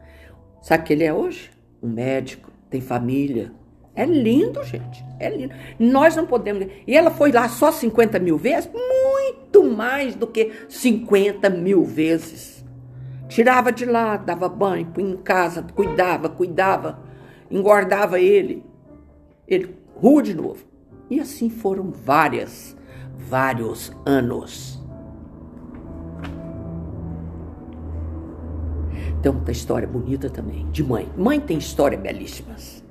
Sabe 0.62 0.84
que 0.84 0.92
ele 0.92 1.04
é 1.04 1.12
hoje? 1.12 1.50
Um 1.82 1.88
médico, 1.88 2.50
tem 2.68 2.80
família. 2.80 3.52
É 3.94 4.04
lindo, 4.04 4.62
gente. 4.62 5.04
É 5.18 5.28
lindo. 5.28 5.54
Nós 5.78 6.14
não 6.14 6.26
podemos. 6.26 6.66
E 6.86 6.96
ela 6.96 7.10
foi 7.10 7.32
lá 7.32 7.48
só 7.48 7.72
50 7.72 8.18
mil 8.18 8.38
vezes? 8.38 8.70
Muito 8.72 9.64
mais 9.64 10.14
do 10.14 10.26
que 10.26 10.52
50 10.68 11.50
mil 11.50 11.84
vezes. 11.84 12.64
Tirava 13.28 13.70
de 13.72 13.84
lá, 13.84 14.16
dava 14.16 14.48
banho, 14.48 14.86
punha 14.86 15.14
em 15.14 15.16
casa, 15.16 15.62
cuidava, 15.74 16.28
cuidava, 16.28 17.00
engordava 17.50 18.18
ele. 18.20 18.64
Ele 19.48 19.74
rua 19.94 20.22
de 20.22 20.34
novo. 20.34 20.64
E 21.10 21.18
assim 21.18 21.48
foram 21.48 21.90
várias, 21.90 22.76
vários 23.16 23.90
anos. 24.04 24.78
Tem 29.22 29.32
uma 29.32 29.50
história 29.50 29.88
bonita 29.88 30.30
também, 30.30 30.70
de 30.70 30.84
mãe. 30.84 31.08
Mãe 31.16 31.40
tem 31.40 31.58
histórias 31.58 32.00
belíssimas. 32.00 32.84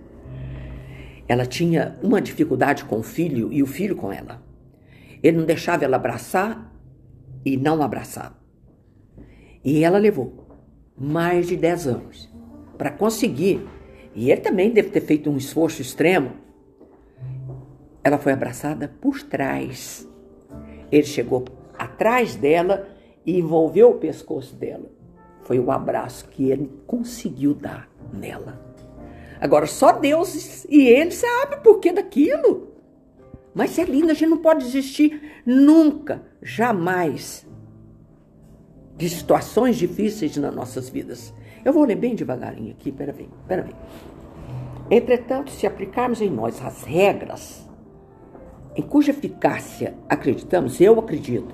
Ela 1.27 1.45
tinha 1.45 1.97
uma 2.01 2.21
dificuldade 2.21 2.85
com 2.85 2.99
o 2.99 3.03
filho 3.03 3.51
e 3.51 3.61
o 3.63 3.67
filho 3.67 3.95
com 3.95 4.11
ela. 4.11 4.41
Ele 5.21 5.37
não 5.37 5.45
deixava 5.45 5.85
ela 5.85 5.95
abraçar 5.95 6.73
e 7.45 7.55
não 7.55 7.81
abraçar. 7.81 8.37
E 9.63 9.83
ela 9.83 9.97
levou 9.97 10.47
mais 10.97 11.47
de 11.47 11.55
10 11.55 11.87
anos 11.87 12.29
para 12.77 12.91
conseguir. 12.91 13.65
E 14.15 14.31
ele 14.31 14.41
também 14.41 14.71
deve 14.71 14.89
ter 14.89 15.01
feito 15.01 15.29
um 15.29 15.37
esforço 15.37 15.81
extremo. 15.81 16.31
Ela 18.07 18.17
foi 18.17 18.31
abraçada 18.31 18.87
por 19.01 19.21
trás. 19.21 20.07
Ele 20.89 21.03
chegou 21.03 21.43
atrás 21.77 22.37
dela 22.37 22.87
e 23.25 23.37
envolveu 23.37 23.89
o 23.89 23.95
pescoço 23.95 24.55
dela. 24.55 24.85
Foi 25.41 25.59
o 25.59 25.69
abraço 25.69 26.29
que 26.29 26.49
ele 26.49 26.71
conseguiu 26.87 27.53
dar 27.53 27.89
nela. 28.13 28.61
Agora, 29.41 29.65
só 29.67 29.91
Deus 29.91 30.63
e 30.69 30.87
ele 30.87 31.11
sabem 31.11 31.59
por 31.59 31.81
que 31.81 31.91
daquilo. 31.91 32.69
Mas 33.53 33.77
é 33.77 33.83
lindo, 33.83 34.11
a 34.11 34.13
gente 34.13 34.29
não 34.29 34.37
pode 34.37 34.63
desistir 34.63 35.41
nunca, 35.45 36.23
jamais, 36.41 37.45
de 38.95 39.09
situações 39.09 39.75
difíceis 39.75 40.37
nas 40.37 40.55
nossas 40.55 40.87
vidas. 40.87 41.33
Eu 41.65 41.73
vou 41.73 41.83
ler 41.83 41.95
bem 41.95 42.15
devagarinho 42.15 42.71
aqui, 42.71 42.89
peraí, 42.89 43.27
peraí. 43.49 43.75
Entretanto, 44.89 45.51
se 45.51 45.67
aplicarmos 45.67 46.21
em 46.21 46.29
nós 46.29 46.63
as 46.63 46.85
regras 46.85 47.66
em 48.77 48.81
cuja 48.83 49.09
eficácia 49.09 49.95
acreditamos, 50.07 50.79
eu 50.79 50.99
acredito, 50.99 51.51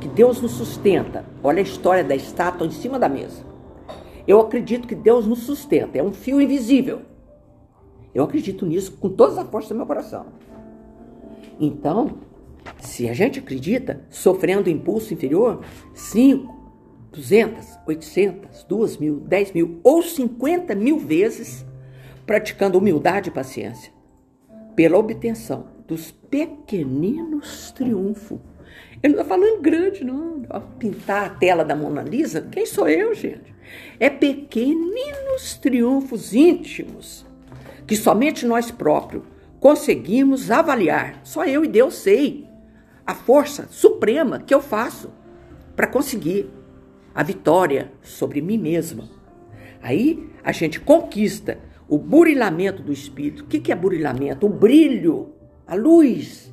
que 0.00 0.08
Deus 0.08 0.40
nos 0.40 0.52
sustenta. 0.52 1.22
Olha 1.42 1.58
a 1.58 1.62
história 1.62 2.02
da 2.02 2.16
estátua 2.16 2.66
em 2.66 2.70
cima 2.70 2.98
da 2.98 3.10
mesa. 3.10 3.44
Eu 4.26 4.40
acredito 4.40 4.88
que 4.88 4.94
Deus 4.94 5.26
nos 5.26 5.40
sustenta, 5.40 5.98
é 5.98 6.02
um 6.02 6.14
fio 6.14 6.40
invisível. 6.40 7.02
Eu 8.14 8.24
acredito 8.24 8.64
nisso 8.64 8.92
com 8.92 9.10
toda 9.10 9.42
a 9.42 9.44
força 9.44 9.68
do 9.68 9.76
meu 9.76 9.86
coração. 9.86 10.26
Então, 11.60 12.12
se 12.80 13.06
a 13.06 13.12
gente 13.12 13.38
acredita, 13.38 14.06
sofrendo 14.08 14.70
impulso 14.70 15.12
inferior, 15.12 15.60
5, 15.92 16.72
200, 17.12 17.78
800, 17.86 18.64
2 18.64 18.96
mil, 18.96 19.20
10 19.20 19.52
mil 19.52 19.78
ou 19.84 20.02
50 20.02 20.74
mil 20.74 20.98
vezes, 20.98 21.66
praticando 22.24 22.78
humildade 22.78 23.28
e 23.28 23.32
paciência, 23.32 23.92
pela 24.74 24.96
obtenção 24.96 25.71
dos 25.92 26.10
pequeninos 26.10 27.70
triunfos 27.72 28.40
ele 29.02 29.14
não 29.14 29.22
está 29.22 29.34
falando 29.34 29.60
grande, 29.60 30.04
não. 30.04 30.42
Pintar 30.78 31.26
a 31.26 31.30
tela 31.30 31.64
da 31.64 31.74
Mona 31.74 32.02
Lisa, 32.02 32.40
quem 32.40 32.64
sou 32.64 32.88
eu, 32.88 33.14
gente? 33.14 33.52
É 33.98 34.08
pequeninos 34.08 35.54
triunfos 35.60 36.32
íntimos 36.32 37.26
que 37.86 37.96
somente 37.96 38.46
nós 38.46 38.70
próprios 38.70 39.24
conseguimos 39.58 40.50
avaliar. 40.50 41.20
Só 41.24 41.44
eu 41.44 41.64
e 41.64 41.68
Deus 41.68 41.94
sei 41.94 42.46
a 43.04 43.14
força 43.14 43.66
suprema 43.70 44.38
que 44.38 44.54
eu 44.54 44.60
faço 44.60 45.10
para 45.74 45.88
conseguir 45.88 46.48
a 47.12 47.24
vitória 47.24 47.90
sobre 48.02 48.40
mim 48.40 48.58
mesma. 48.58 49.08
Aí 49.82 50.30
a 50.44 50.52
gente 50.52 50.78
conquista 50.78 51.58
o 51.88 51.98
burilamento 51.98 52.82
do 52.82 52.92
espírito. 52.92 53.42
O 53.42 53.46
que 53.46 53.72
é 53.72 53.74
burilamento? 53.74 54.46
O 54.46 54.48
brilho, 54.48 55.34
a 55.72 55.74
luz 55.74 56.52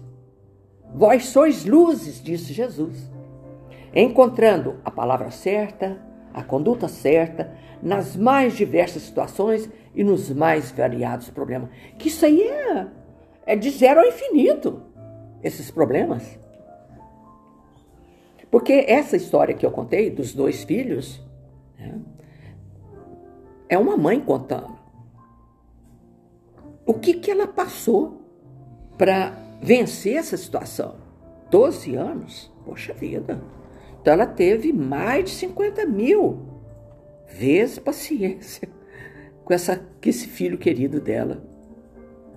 Vós 0.93 1.25
sois 1.25 1.65
luzes, 1.65 2.21
disse 2.21 2.53
Jesus. 2.53 3.11
Encontrando 3.93 4.79
a 4.83 4.89
palavra 4.89 5.29
certa, 5.29 6.01
a 6.33 6.43
conduta 6.43 6.87
certa, 6.87 7.53
nas 7.81 8.15
mais 8.15 8.55
diversas 8.55 9.03
situações 9.03 9.69
e 9.93 10.03
nos 10.03 10.29
mais 10.29 10.71
variados 10.71 11.29
problemas. 11.29 11.69
Que 11.97 12.07
isso 12.07 12.25
aí 12.25 12.41
é, 12.41 12.87
é 13.45 13.55
de 13.55 13.69
zero 13.69 13.99
ao 13.99 14.07
infinito, 14.07 14.81
esses 15.43 15.69
problemas. 15.69 16.39
Porque 18.49 18.85
essa 18.87 19.15
história 19.15 19.53
que 19.53 19.65
eu 19.65 19.71
contei 19.71 20.09
dos 20.09 20.33
dois 20.33 20.63
filhos 20.63 21.21
né, 21.77 21.99
é 23.67 23.77
uma 23.77 23.95
mãe 23.95 24.19
contando. 24.19 24.79
O 26.83 26.95
que, 26.95 27.13
que 27.13 27.29
ela 27.29 27.45
passou 27.45 28.18
para 28.99 29.31
vencer 29.61 30.17
essa 30.17 30.35
situação. 30.35 30.97
12 31.49 31.95
anos, 31.95 32.51
poxa 32.65 32.93
vida. 32.93 33.41
Então 34.01 34.11
ela 34.13 34.27
teve 34.27 34.73
mais 34.73 35.23
de 35.23 35.31
50 35.31 35.85
mil 35.85 36.41
vezes 37.27 37.79
paciência 37.79 38.67
com, 39.45 39.53
essa, 39.53 39.77
com 39.77 40.09
esse 40.09 40.27
filho 40.27 40.57
querido 40.57 40.99
dela. 40.99 41.41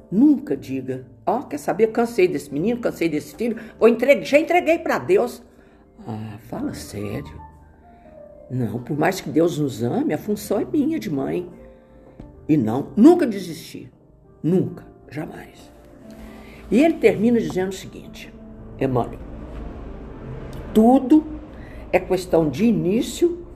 Nunca 0.09 0.57
diga, 0.57 1.05
ó, 1.27 1.41
oh, 1.41 1.43
quer 1.45 1.59
saber, 1.59 1.89
cansei 1.89 2.29
desse 2.29 2.53
menino, 2.53 2.81
cansei 2.81 3.09
desse 3.09 3.35
filho, 3.35 3.57
ou 3.81 3.89
entreguei, 3.89 4.25
já 4.25 4.39
entreguei 4.39 4.79
para 4.79 4.99
Deus. 4.99 5.43
Ah, 6.07 6.39
fala 6.49 6.75
sério. 6.75 7.41
Não, 8.49 8.83
por 8.83 8.97
mais 8.97 9.21
que 9.21 9.31
Deus 9.31 9.59
nos 9.59 9.83
ame, 9.83 10.15
a 10.15 10.19
função 10.19 10.61
é 10.61 10.65
minha 10.65 11.01
de 11.01 11.11
mãe. 11.11 11.51
E 12.49 12.57
não, 12.57 12.93
nunca 12.95 13.27
desistir. 13.27 13.91
Nunca, 14.43 14.87
jamais. 15.11 15.72
E 16.73 16.83
ele 16.83 16.95
termina 16.95 17.39
dizendo 17.39 17.69
o 17.69 17.75
seguinte, 17.75 18.33
Emmanuel: 18.81 19.21
tudo 20.73 21.23
é 21.93 22.01
questão 22.01 22.49
de 22.49 22.65
início 22.65 23.47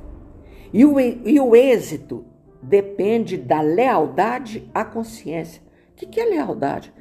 e 0.70 0.84
o, 0.84 1.00
e 1.00 1.40
o 1.40 1.56
êxito 1.56 2.26
depende 2.60 3.38
da 3.38 3.62
lealdade 3.62 4.70
à 4.74 4.84
consciência. 4.84 5.62
O 5.92 5.96
que, 5.96 6.04
que 6.04 6.20
é 6.20 6.26
lealdade? 6.26 6.92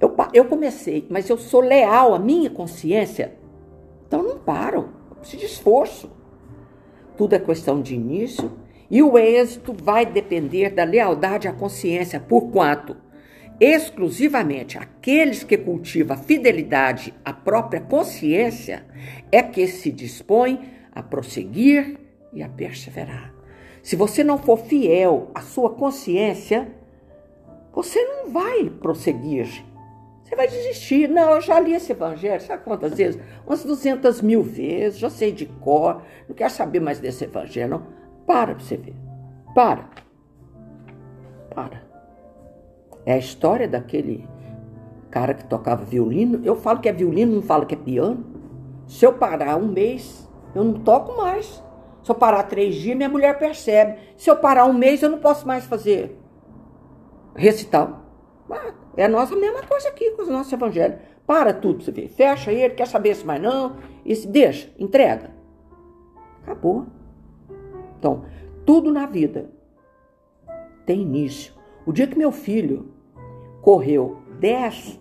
Eu, 0.00 0.16
eu 0.32 0.46
comecei, 0.46 1.06
mas 1.10 1.28
eu 1.28 1.36
sou 1.36 1.60
leal 1.60 2.14
à 2.14 2.18
minha 2.18 2.48
consciência, 2.48 3.36
então 4.08 4.22
não 4.22 4.38
paro, 4.38 4.88
eu 5.10 5.16
preciso 5.16 5.40
de 5.40 5.44
esforço. 5.44 6.10
Tudo 7.18 7.34
é 7.34 7.38
questão 7.38 7.82
de 7.82 7.94
início 7.94 8.50
e 8.90 9.02
o 9.02 9.18
êxito 9.18 9.74
vai 9.74 10.06
depender 10.06 10.70
da 10.70 10.84
lealdade 10.84 11.46
à 11.48 11.52
consciência, 11.52 12.18
por 12.18 12.50
quanto 12.50 12.96
exclusivamente 13.60 14.78
aqueles 14.78 15.44
que 15.44 15.58
cultivam 15.58 16.16
a 16.16 16.18
fidelidade 16.18 17.12
à 17.22 17.32
própria 17.32 17.80
consciência 17.80 18.86
é 19.30 19.42
que 19.42 19.66
se 19.66 19.92
dispõem 19.92 20.60
a 20.92 21.02
prosseguir 21.02 21.98
e 22.32 22.42
a 22.42 22.48
perseverar. 22.48 23.34
Se 23.82 23.96
você 23.96 24.24
não 24.24 24.38
for 24.38 24.58
fiel 24.58 25.30
à 25.34 25.42
sua 25.42 25.70
consciência, 25.70 26.68
você 27.72 28.02
não 28.02 28.30
vai 28.30 28.70
prosseguir. 28.70 29.64
Você 30.22 30.36
vai 30.36 30.46
desistir. 30.46 31.08
Não, 31.08 31.32
eu 31.32 31.40
já 31.40 31.58
li 31.58 31.74
esse 31.74 31.92
evangelho, 31.92 32.40
sabe 32.40 32.64
quantas 32.64 32.94
vezes? 32.94 33.20
Umas 33.46 33.64
200 33.64 34.22
mil 34.22 34.42
vezes, 34.42 34.98
já 34.98 35.10
sei 35.10 35.32
de 35.32 35.46
cor, 35.46 36.02
não 36.28 36.34
quero 36.34 36.50
saber 36.50 36.80
mais 36.80 37.00
desse 37.00 37.24
evangelho. 37.24 37.70
Não. 37.70 37.86
Para 38.26 38.54
pra 38.54 38.64
você 38.64 38.76
ver. 38.76 38.94
Para. 39.54 39.90
Para. 41.52 41.89
É 43.10 43.14
a 43.14 43.18
história 43.18 43.66
daquele 43.66 44.24
cara 45.10 45.34
que 45.34 45.44
tocava 45.44 45.84
violino. 45.84 46.40
Eu 46.44 46.54
falo 46.54 46.78
que 46.78 46.88
é 46.88 46.92
violino, 46.92 47.34
não 47.34 47.42
falo 47.42 47.66
que 47.66 47.74
é 47.74 47.76
piano. 47.76 48.24
Se 48.86 49.04
eu 49.04 49.14
parar 49.14 49.56
um 49.56 49.66
mês, 49.66 50.30
eu 50.54 50.62
não 50.62 50.74
toco 50.74 51.16
mais. 51.16 51.60
Se 52.04 52.10
eu 52.12 52.14
parar 52.14 52.44
três 52.44 52.76
dias, 52.76 52.96
minha 52.96 53.08
mulher 53.08 53.36
percebe. 53.36 53.98
Se 54.16 54.30
eu 54.30 54.36
parar 54.36 54.64
um 54.66 54.72
mês, 54.72 55.02
eu 55.02 55.10
não 55.10 55.18
posso 55.18 55.44
mais 55.44 55.64
fazer 55.64 56.16
recital. 57.34 58.00
Ah, 58.48 58.74
é 58.96 59.06
a 59.06 59.08
nossa 59.08 59.34
mesma 59.34 59.64
coisa 59.64 59.88
aqui 59.88 60.12
com 60.12 60.22
o 60.22 60.30
nosso 60.30 60.54
evangelho. 60.54 61.00
Para 61.26 61.52
tudo, 61.52 61.82
você 61.82 61.90
vê. 61.90 62.06
Fecha 62.06 62.52
ele, 62.52 62.74
quer 62.74 62.86
saber 62.86 63.16
se 63.16 63.26
mais 63.26 63.42
não. 63.42 63.74
E 64.04 64.14
se 64.14 64.28
deixa, 64.28 64.70
entrega. 64.78 65.32
Acabou. 66.44 66.86
Então, 67.98 68.24
tudo 68.64 68.92
na 68.92 69.06
vida 69.06 69.50
tem 70.86 71.02
início. 71.02 71.52
O 71.84 71.92
dia 71.92 72.06
que 72.06 72.16
meu 72.16 72.30
filho 72.30 72.89
correu 73.62 74.18
10 74.38 75.00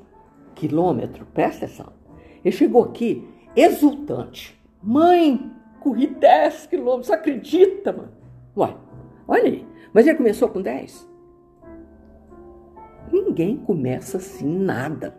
quilômetros, 0.56 1.28
presta 1.34 1.66
atenção, 1.66 1.94
ele 2.44 2.56
chegou 2.56 2.84
aqui 2.84 3.28
exultante. 3.56 4.60
Mãe, 4.82 5.52
corri 5.80 6.08
10 6.08 6.68
quilômetros, 6.68 7.12
acredita, 7.12 7.92
mano? 7.92 8.12
Uai, 8.56 8.78
olha 9.28 9.44
aí. 9.44 9.68
Mas 9.94 10.08
ele 10.08 10.18
começou 10.18 10.50
com 10.50 10.62
10? 10.62 11.10
Ninguém 13.12 13.58
começa 13.58 14.18
assim 14.18 14.48
nada. 14.48 15.18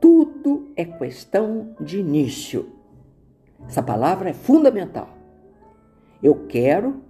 Tudo 0.00 0.70
é 0.76 0.84
questão 0.84 1.74
de 1.80 2.00
início. 2.00 2.70
Essa 3.66 3.82
palavra 3.82 4.30
é 4.30 4.34
fundamental. 4.34 5.08
Eu 6.22 6.46
quero 6.46 7.02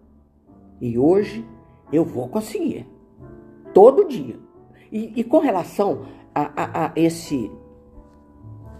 e 0.80 0.98
hoje 0.98 1.46
eu 1.92 2.04
vou 2.04 2.28
conseguir. 2.28 2.86
Todo 3.72 4.08
dia. 4.08 4.45
E, 4.96 5.12
e 5.16 5.24
com 5.24 5.40
relação 5.40 6.06
a, 6.34 6.40
a, 6.56 6.86
a, 6.86 6.92
esse 6.96 7.50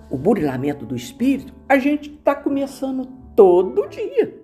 o 0.09 0.17
burilamento 0.17 0.87
do 0.87 0.97
espírito, 0.97 1.53
a 1.69 1.77
gente 1.77 2.09
está 2.09 2.35
começando 2.35 3.07
todo 3.37 3.87
dia. 3.87 4.43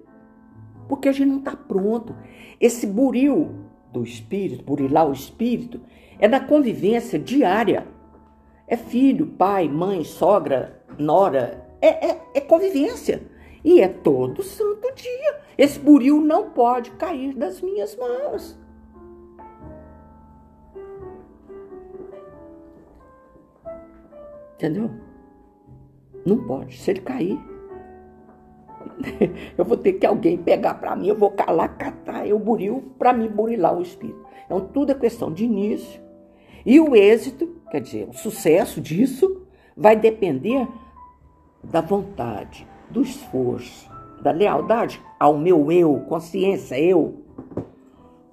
Porque 0.87 1.09
a 1.09 1.13
gente 1.13 1.31
não 1.31 1.39
está 1.39 1.57
pronto. 1.57 2.15
Esse 2.61 2.87
buril 2.87 3.55
do 3.91 4.03
espírito, 4.03 4.63
burilar 4.63 5.09
o 5.09 5.15
espírito, 5.15 5.81
é 6.19 6.29
na 6.29 6.41
convivência 6.41 7.19
diária. 7.19 7.87
É 8.67 8.77
filho, 8.77 9.27
pai, 9.27 9.67
mãe, 9.67 10.05
sogra, 10.05 10.85
nora. 10.99 11.67
É, 11.81 12.11
é, 12.11 12.21
é 12.35 12.41
convivência. 12.43 13.23
E 13.65 13.81
é 13.81 13.89
todo 13.89 14.43
santo 14.43 14.95
dia. 14.95 15.41
Esse 15.57 15.79
buril 15.79 16.21
não 16.21 16.51
pode 16.51 16.91
cair 16.91 17.35
das 17.35 17.63
minhas 17.63 17.97
mãos. 17.97 18.61
Entendeu? 24.55 24.91
Não 26.25 26.39
pode. 26.45 26.79
Se 26.79 26.91
ele 26.91 27.01
cair, 27.01 27.39
eu 29.57 29.65
vou 29.65 29.77
ter 29.77 29.95
que 29.95 30.07
alguém 30.07 30.37
pegar 30.37 30.75
para 30.75 30.97
mim, 30.97 31.09
eu 31.09 31.17
vou 31.17 31.31
calar, 31.31 31.77
catar 31.77 32.27
eu 32.27 32.39
buril 32.39 32.93
para 32.99 33.13
me 33.13 33.29
burilar 33.29 33.77
o 33.77 33.83
espírito. 33.83 34.25
Então 34.45 34.61
tudo 34.61 34.93
é 34.93 34.95
questão 34.95 35.33
de 35.33 35.45
início. 35.45 36.01
E 36.65 36.79
o 36.79 36.95
êxito, 36.95 37.61
quer 37.71 37.81
dizer, 37.81 38.09
o 38.09 38.13
sucesso 38.13 38.81
disso 38.81 39.47
vai 39.77 39.97
depender 39.97 40.67
da 41.63 41.81
vontade, 41.81 42.67
do 42.91 43.03
esforço, 43.03 43.91
da 44.23 44.31
lealdade 44.31 45.01
ao 45.19 45.37
meu 45.37 45.73
eu, 45.73 46.01
consciência, 46.09 46.79
eu. 46.79 47.22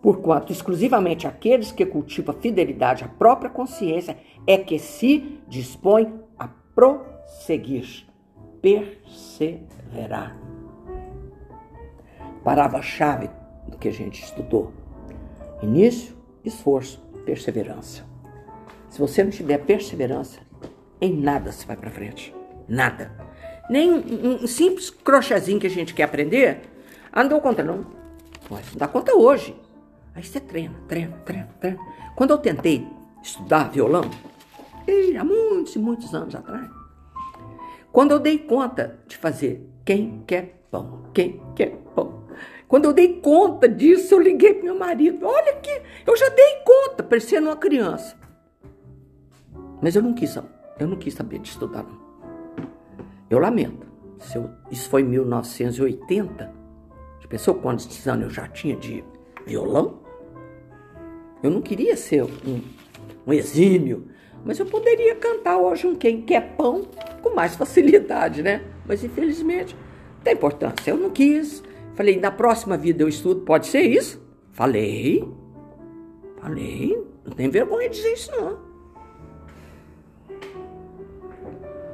Porquanto 0.02 0.52
exclusivamente 0.52 1.28
aqueles 1.28 1.72
que 1.72 1.86
cultivam 1.86 2.34
fidelidade 2.36 3.04
à 3.04 3.08
própria 3.08 3.50
consciência 3.50 4.18
é 4.48 4.58
que 4.58 4.80
se 4.80 5.42
dispõe 5.48 6.14
a 6.38 6.48
prosseguir, 6.48 8.06
perseverar. 8.62 10.38
Palavra-chave 12.44 13.30
que 13.80 13.90
a 13.90 13.92
gente 13.92 14.24
estudou: 14.24 14.72
início, 15.62 16.16
esforço, 16.44 17.02
perseverança. 17.26 18.06
Se 18.90 19.00
você 19.00 19.24
não 19.24 19.32
tiver 19.32 19.60
perseverança, 19.60 20.40
em 21.02 21.14
nada 21.14 21.52
você 21.52 21.66
vai 21.66 21.76
para 21.76 21.92
frente. 21.92 22.34
Nada. 22.68 23.12
Nem 23.70 23.92
um, 23.92 24.48
simples 24.48 24.90
crochêzinho 24.90 25.60
que 25.60 25.68
a 25.68 25.70
gente 25.70 25.94
quer 25.94 26.04
aprender, 26.04 26.62
ah, 27.12 27.24
não 27.24 27.40
conta 27.40 27.64
não. 27.64 27.86
Mas 28.50 28.72
não 28.72 28.78
dá 28.78 28.88
conta 28.88 29.16
hoje. 29.16 29.56
Aí 30.20 30.26
você 30.26 30.42
treina, 30.42 30.76
treina, 30.86 31.16
treina, 31.24 31.48
treina. 31.62 31.80
Quando 32.14 32.32
eu 32.32 32.38
tentei 32.38 32.86
estudar 33.24 33.72
violão, 33.72 34.02
há 35.18 35.24
muitos 35.24 35.78
e 35.78 35.80
muitos 35.80 36.14
anos 36.14 36.36
atrás, 36.36 36.70
quando 37.90 38.12
eu 38.12 38.20
dei 38.20 38.38
conta 38.38 39.00
de 39.08 39.16
fazer 39.16 39.66
quem 39.86 40.22
quer 40.28 40.66
pão, 40.70 41.06
quem 41.14 41.42
quer 41.56 41.70
pão, 41.96 42.28
quando 42.68 42.84
eu 42.84 42.92
dei 42.92 43.22
conta 43.22 43.70
disso, 43.70 44.14
eu 44.14 44.20
liguei 44.20 44.56
para 44.56 44.66
meu 44.66 44.78
marido. 44.78 45.26
Olha 45.26 45.54
aqui, 45.54 45.82
eu 46.06 46.18
já 46.18 46.28
dei 46.28 46.64
conta, 46.66 47.02
parecendo 47.02 47.48
uma 47.48 47.56
criança. 47.56 48.18
Mas 49.82 49.96
eu 49.96 50.02
não 50.02 50.14
quis, 50.14 50.36
eu 50.36 50.86
não 50.86 50.98
quis 50.98 51.14
saber 51.14 51.40
de 51.40 51.48
estudar, 51.48 51.84
não. 51.84 51.98
Eu 53.30 53.40
lamento. 53.40 53.88
Eu, 54.36 54.50
isso 54.70 54.90
foi 54.90 55.02
em 55.02 55.06
1980. 55.06 56.54
Já 57.22 57.28
pensou 57.30 57.56
quantos 57.56 58.06
anos 58.06 58.26
eu 58.26 58.30
já 58.30 58.50
tinha 58.50 58.76
de 58.76 59.02
violão? 59.48 60.09
Eu 61.42 61.50
não 61.50 61.62
queria 61.62 61.96
ser 61.96 62.24
um, 62.24 62.62
um 63.26 63.34
exímio, 63.34 64.08
mas 64.44 64.60
eu 64.60 64.66
poderia 64.66 65.16
cantar 65.16 65.58
hoje 65.58 65.88
um 65.88 65.96
Quem 65.96 66.22
Quer 66.22 66.56
Pão 66.56 66.86
com 67.22 67.34
mais 67.34 67.56
facilidade, 67.56 68.42
né? 68.42 68.64
Mas 68.86 69.04
infelizmente 69.04 69.76
não 70.18 70.24
tem 70.24 70.34
importância. 70.34 70.92
Eu 70.92 70.98
não 70.98 71.10
quis. 71.10 71.64
Falei, 71.96 72.20
na 72.20 72.32
próxima 72.32 72.78
vida 72.78 73.04
eu 73.04 73.08
estudo, 73.08 73.42
pode 73.42 73.68
ser 73.68 73.82
isso? 73.82 74.22
Falei. 74.52 75.28
Falei. 76.42 77.02
Não 77.26 77.34
tem 77.34 77.50
vergonha 77.50 77.90
de 77.90 77.96
dizer 77.96 78.14
isso, 78.14 78.32
não. 78.32 78.60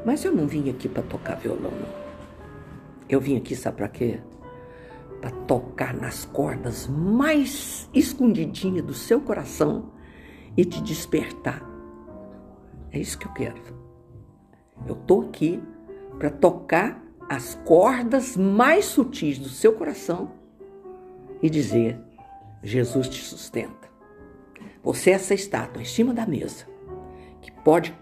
Mas 0.06 0.24
eu 0.24 0.32
não 0.32 0.48
vim 0.48 0.70
aqui 0.70 0.88
para 0.88 1.02
tocar 1.04 1.36
violão, 1.36 1.72
não. 1.72 2.06
Eu 3.10 3.20
vim 3.20 3.38
aqui, 3.38 3.56
sabe 3.56 3.78
para 3.78 3.88
quê? 3.88 4.20
Para 5.26 5.32
tocar 5.48 5.92
nas 5.92 6.24
cordas 6.24 6.86
mais 6.86 7.90
escondidinhas 7.92 8.86
do 8.86 8.94
seu 8.94 9.20
coração 9.20 9.92
e 10.56 10.64
te 10.64 10.80
despertar. 10.84 11.68
É 12.92 13.00
isso 13.00 13.18
que 13.18 13.26
eu 13.26 13.34
quero. 13.34 13.60
Eu 14.86 14.94
tô 14.94 15.22
aqui 15.22 15.60
para 16.20 16.30
tocar 16.30 17.04
as 17.28 17.56
cordas 17.66 18.38
mais 18.38 18.86
sutis 18.86 19.40
do 19.40 19.50
seu 19.50 19.74
coração 19.74 20.30
e 21.42 21.50
dizer: 21.50 22.00
Jesus 22.62 23.10
te 23.10 23.24
sustenta. 23.24 23.90
Você 24.84 25.10
é 25.10 25.14
essa 25.14 25.34
estátua 25.34 25.82
em 25.82 25.86
cima 25.86 26.14
da 26.14 26.28
mesa 26.28 26.68
que 27.42 27.52
pode 27.52 27.98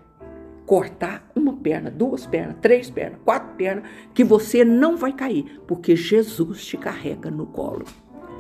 cortar 0.74 1.32
uma 1.36 1.54
perna, 1.54 1.92
duas 1.92 2.26
pernas, 2.26 2.56
três 2.60 2.90
pernas, 2.90 3.20
quatro 3.24 3.56
pernas, 3.56 3.84
que 4.12 4.24
você 4.24 4.66
não 4.66 4.98
vai 4.98 5.14
cair, 5.14 5.62
porque 5.68 5.96
Jesus 5.96 6.66
te 6.66 6.78
carrega 6.78 7.30
no 7.30 7.46
colo. 7.46 7.86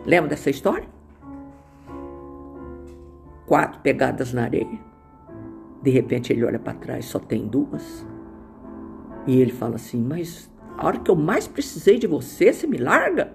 Lembra 0.03 0.31
dessa 0.31 0.49
história? 0.49 0.89
Quatro 3.45 3.81
pegadas 3.81 4.33
na 4.33 4.45
areia. 4.45 4.79
De 5.83 5.91
repente 5.91 6.33
ele 6.33 6.43
olha 6.43 6.57
para 6.57 6.73
trás, 6.73 7.05
só 7.05 7.19
tem 7.19 7.45
duas. 7.45 8.03
E 9.27 9.39
ele 9.39 9.51
fala 9.51 9.75
assim: 9.75 10.01
Mas 10.01 10.51
a 10.75 10.87
hora 10.87 10.97
que 10.97 11.11
eu 11.11 11.15
mais 11.15 11.47
precisei 11.47 11.99
de 11.99 12.07
você, 12.07 12.51
você 12.51 12.65
me 12.65 12.77
larga? 12.77 13.31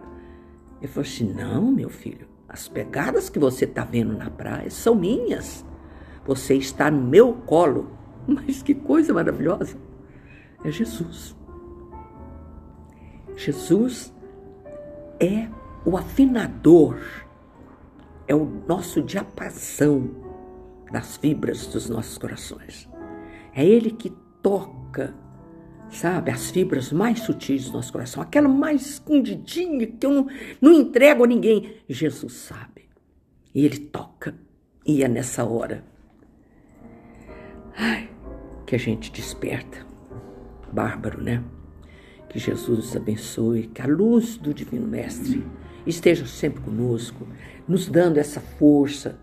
Ele 0.81 0.89
falou 0.89 1.07
assim: 1.09 1.33
Não, 1.33 1.71
meu 1.71 1.89
filho, 1.89 2.27
as 2.49 2.67
pegadas 2.67 3.31
que 3.31 3.39
você 3.39 3.65
está 3.65 3.85
vendo 3.85 4.19
na 4.19 4.29
praia 4.29 4.69
são 4.71 4.97
minhas. 4.97 5.65
Você 6.27 6.55
está 6.55 6.91
no 6.91 7.01
meu 7.01 7.33
colo. 7.33 7.97
Mas 8.47 8.63
que 8.63 8.75
coisa 8.75 9.15
maravilhosa! 9.15 9.77
É 10.63 10.71
Jesus. 10.71 11.35
Jesus 13.35 14.13
é 15.19 15.49
o 15.85 15.97
afinador, 15.97 16.99
é 18.27 18.35
o 18.35 18.45
nosso 18.45 19.01
diapasão 19.01 20.11
das 20.93 21.17
fibras 21.17 21.67
dos 21.69 21.89
nossos 21.89 22.19
corações. 22.19 22.89
É 23.55 23.65
Ele 23.65 23.91
que 23.91 24.11
toca 24.43 25.15
sabe, 25.91 26.31
as 26.31 26.51
fibras 26.51 26.93
mais 26.93 27.21
sutis 27.21 27.67
do 27.67 27.73
nosso 27.73 27.91
coração, 27.91 28.23
aquela 28.23 28.49
mais 28.49 28.83
escondidinha 28.83 29.87
que 29.87 30.05
eu 30.05 30.11
não, 30.11 30.27
não 30.61 30.73
entrego 30.75 31.25
a 31.25 31.27
ninguém. 31.27 31.77
Jesus 31.89 32.35
sabe. 32.35 32.91
E 33.55 33.65
Ele 33.65 33.79
toca. 33.79 34.35
E 34.85 35.03
é 35.03 35.09
nessa 35.09 35.45
hora 35.45 35.83
ai, 37.79 38.11
que 38.69 38.77
a 38.77 38.79
gente 38.79 39.11
desperta. 39.11 39.79
Bárbaro, 40.71 41.23
né? 41.23 41.43
Que 42.29 42.39
Jesus 42.39 42.79
nos 42.79 42.95
abençoe, 42.97 43.67
que 43.69 43.81
a 43.81 43.87
luz 43.87 44.37
do 44.37 44.53
Divino 44.53 44.87
Mestre 44.87 45.43
esteja 45.87 46.27
sempre 46.27 46.61
conosco, 46.61 47.27
nos 47.67 47.89
dando 47.89 48.19
essa 48.19 48.41
força, 48.41 49.19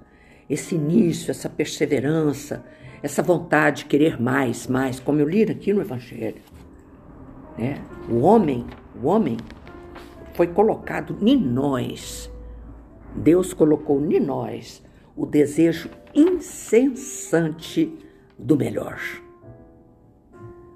esse 0.50 0.74
início, 0.74 1.30
essa 1.30 1.48
perseverança, 1.48 2.66
essa 3.04 3.22
vontade 3.22 3.84
de 3.84 3.86
querer 3.86 4.20
mais, 4.20 4.66
mais, 4.66 5.00
como 5.00 5.20
eu 5.20 5.30
li 5.30 5.44
aqui 5.44 5.72
no 5.72 5.82
Evangelho. 5.82 6.42
Né? 7.56 7.80
O 8.10 8.22
homem, 8.22 8.66
o 9.00 9.06
homem 9.06 9.38
foi 10.34 10.48
colocado 10.48 11.16
em 11.22 11.38
nós. 11.38 12.32
Deus 13.16 13.54
colocou 13.54 14.04
em 14.12 14.20
nós 14.20 14.82
o 15.16 15.24
desejo 15.24 15.92
incessante 16.16 17.96
do 18.40 18.58
melhor. 18.58 19.00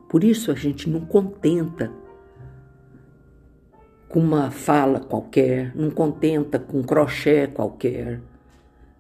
Por 0.10 0.24
isso 0.24 0.51
a 0.51 0.55
gente 0.55 0.89
não 0.89 1.01
contenta 1.01 1.91
com 4.10 4.20
uma 4.20 4.49
fala 4.49 4.99
qualquer, 4.99 5.72
não 5.76 5.91
contenta 5.91 6.57
com 6.57 6.80
um 6.80 6.84
crochê 6.84 7.45
qualquer. 7.45 8.20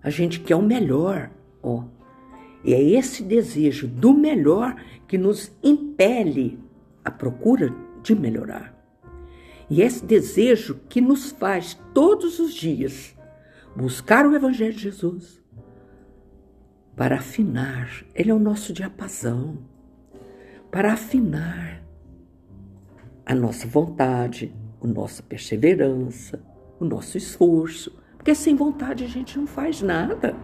A 0.03 0.11
gente 0.11 0.39
quer 0.39 0.55
o 0.55 0.61
melhor, 0.61 1.31
ó. 1.63 1.83
E 2.63 2.75
é 2.75 2.81
esse 2.81 3.23
desejo 3.23 3.87
do 3.87 4.13
melhor 4.13 4.75
que 5.07 5.17
nos 5.17 5.51
impele 5.63 6.59
à 7.03 7.09
procura 7.09 7.73
de 8.03 8.13
melhorar. 8.13 8.77
E 9.67 9.81
esse 9.81 10.05
desejo 10.05 10.79
que 10.87 11.01
nos 11.01 11.31
faz 11.31 11.73
todos 11.91 12.37
os 12.37 12.53
dias 12.53 13.15
buscar 13.75 14.27
o 14.27 14.35
Evangelho 14.35 14.73
de 14.73 14.83
Jesus 14.83 15.41
para 16.95 17.15
afinar, 17.15 18.03
ele 18.13 18.29
é 18.29 18.33
o 18.33 18.39
nosso 18.39 18.73
diapasão, 18.73 19.57
para 20.71 20.93
afinar 20.93 21.83
a 23.25 23.35
nossa 23.35 23.67
vontade, 23.67 24.53
a 24.81 24.87
nossa 24.87 25.21
perseverança, 25.21 26.41
o 26.79 26.85
nosso 26.85 27.17
esforço, 27.17 27.95
porque 28.15 28.33
sem 28.35 28.55
vontade 28.55 29.03
a 29.03 29.07
gente 29.07 29.37
não 29.37 29.47
faz 29.47 29.81
nada. 29.81 30.35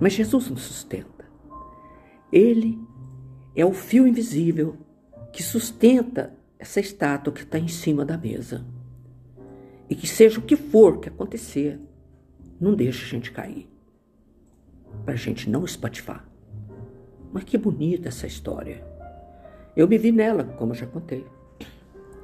Mas 0.00 0.12
Jesus 0.12 0.48
nos 0.48 0.62
sustenta. 0.62 1.26
Ele 2.32 2.78
é 3.54 3.64
o 3.64 3.72
fio 3.72 4.06
invisível 4.06 4.76
que 5.32 5.42
sustenta 5.42 6.36
essa 6.58 6.80
estátua 6.80 7.32
que 7.32 7.42
está 7.42 7.58
em 7.58 7.68
cima 7.68 8.04
da 8.04 8.18
mesa. 8.18 8.64
E 9.88 9.94
que 9.94 10.06
seja 10.06 10.38
o 10.38 10.42
que 10.42 10.56
for 10.56 11.00
que 11.00 11.08
acontecer, 11.08 11.80
não 12.60 12.74
deixe 12.74 13.04
a 13.04 13.08
gente 13.08 13.32
cair. 13.32 13.68
Para 15.04 15.14
a 15.14 15.16
gente 15.16 15.48
não 15.48 15.64
espatifar. 15.64 16.27
Mas 17.32 17.44
que 17.44 17.58
bonita 17.58 18.08
essa 18.08 18.26
história. 18.26 18.84
Eu 19.76 19.86
me 19.86 19.98
vi 19.98 20.10
nela, 20.10 20.44
como 20.44 20.74
já 20.74 20.86
contei. 20.86 21.26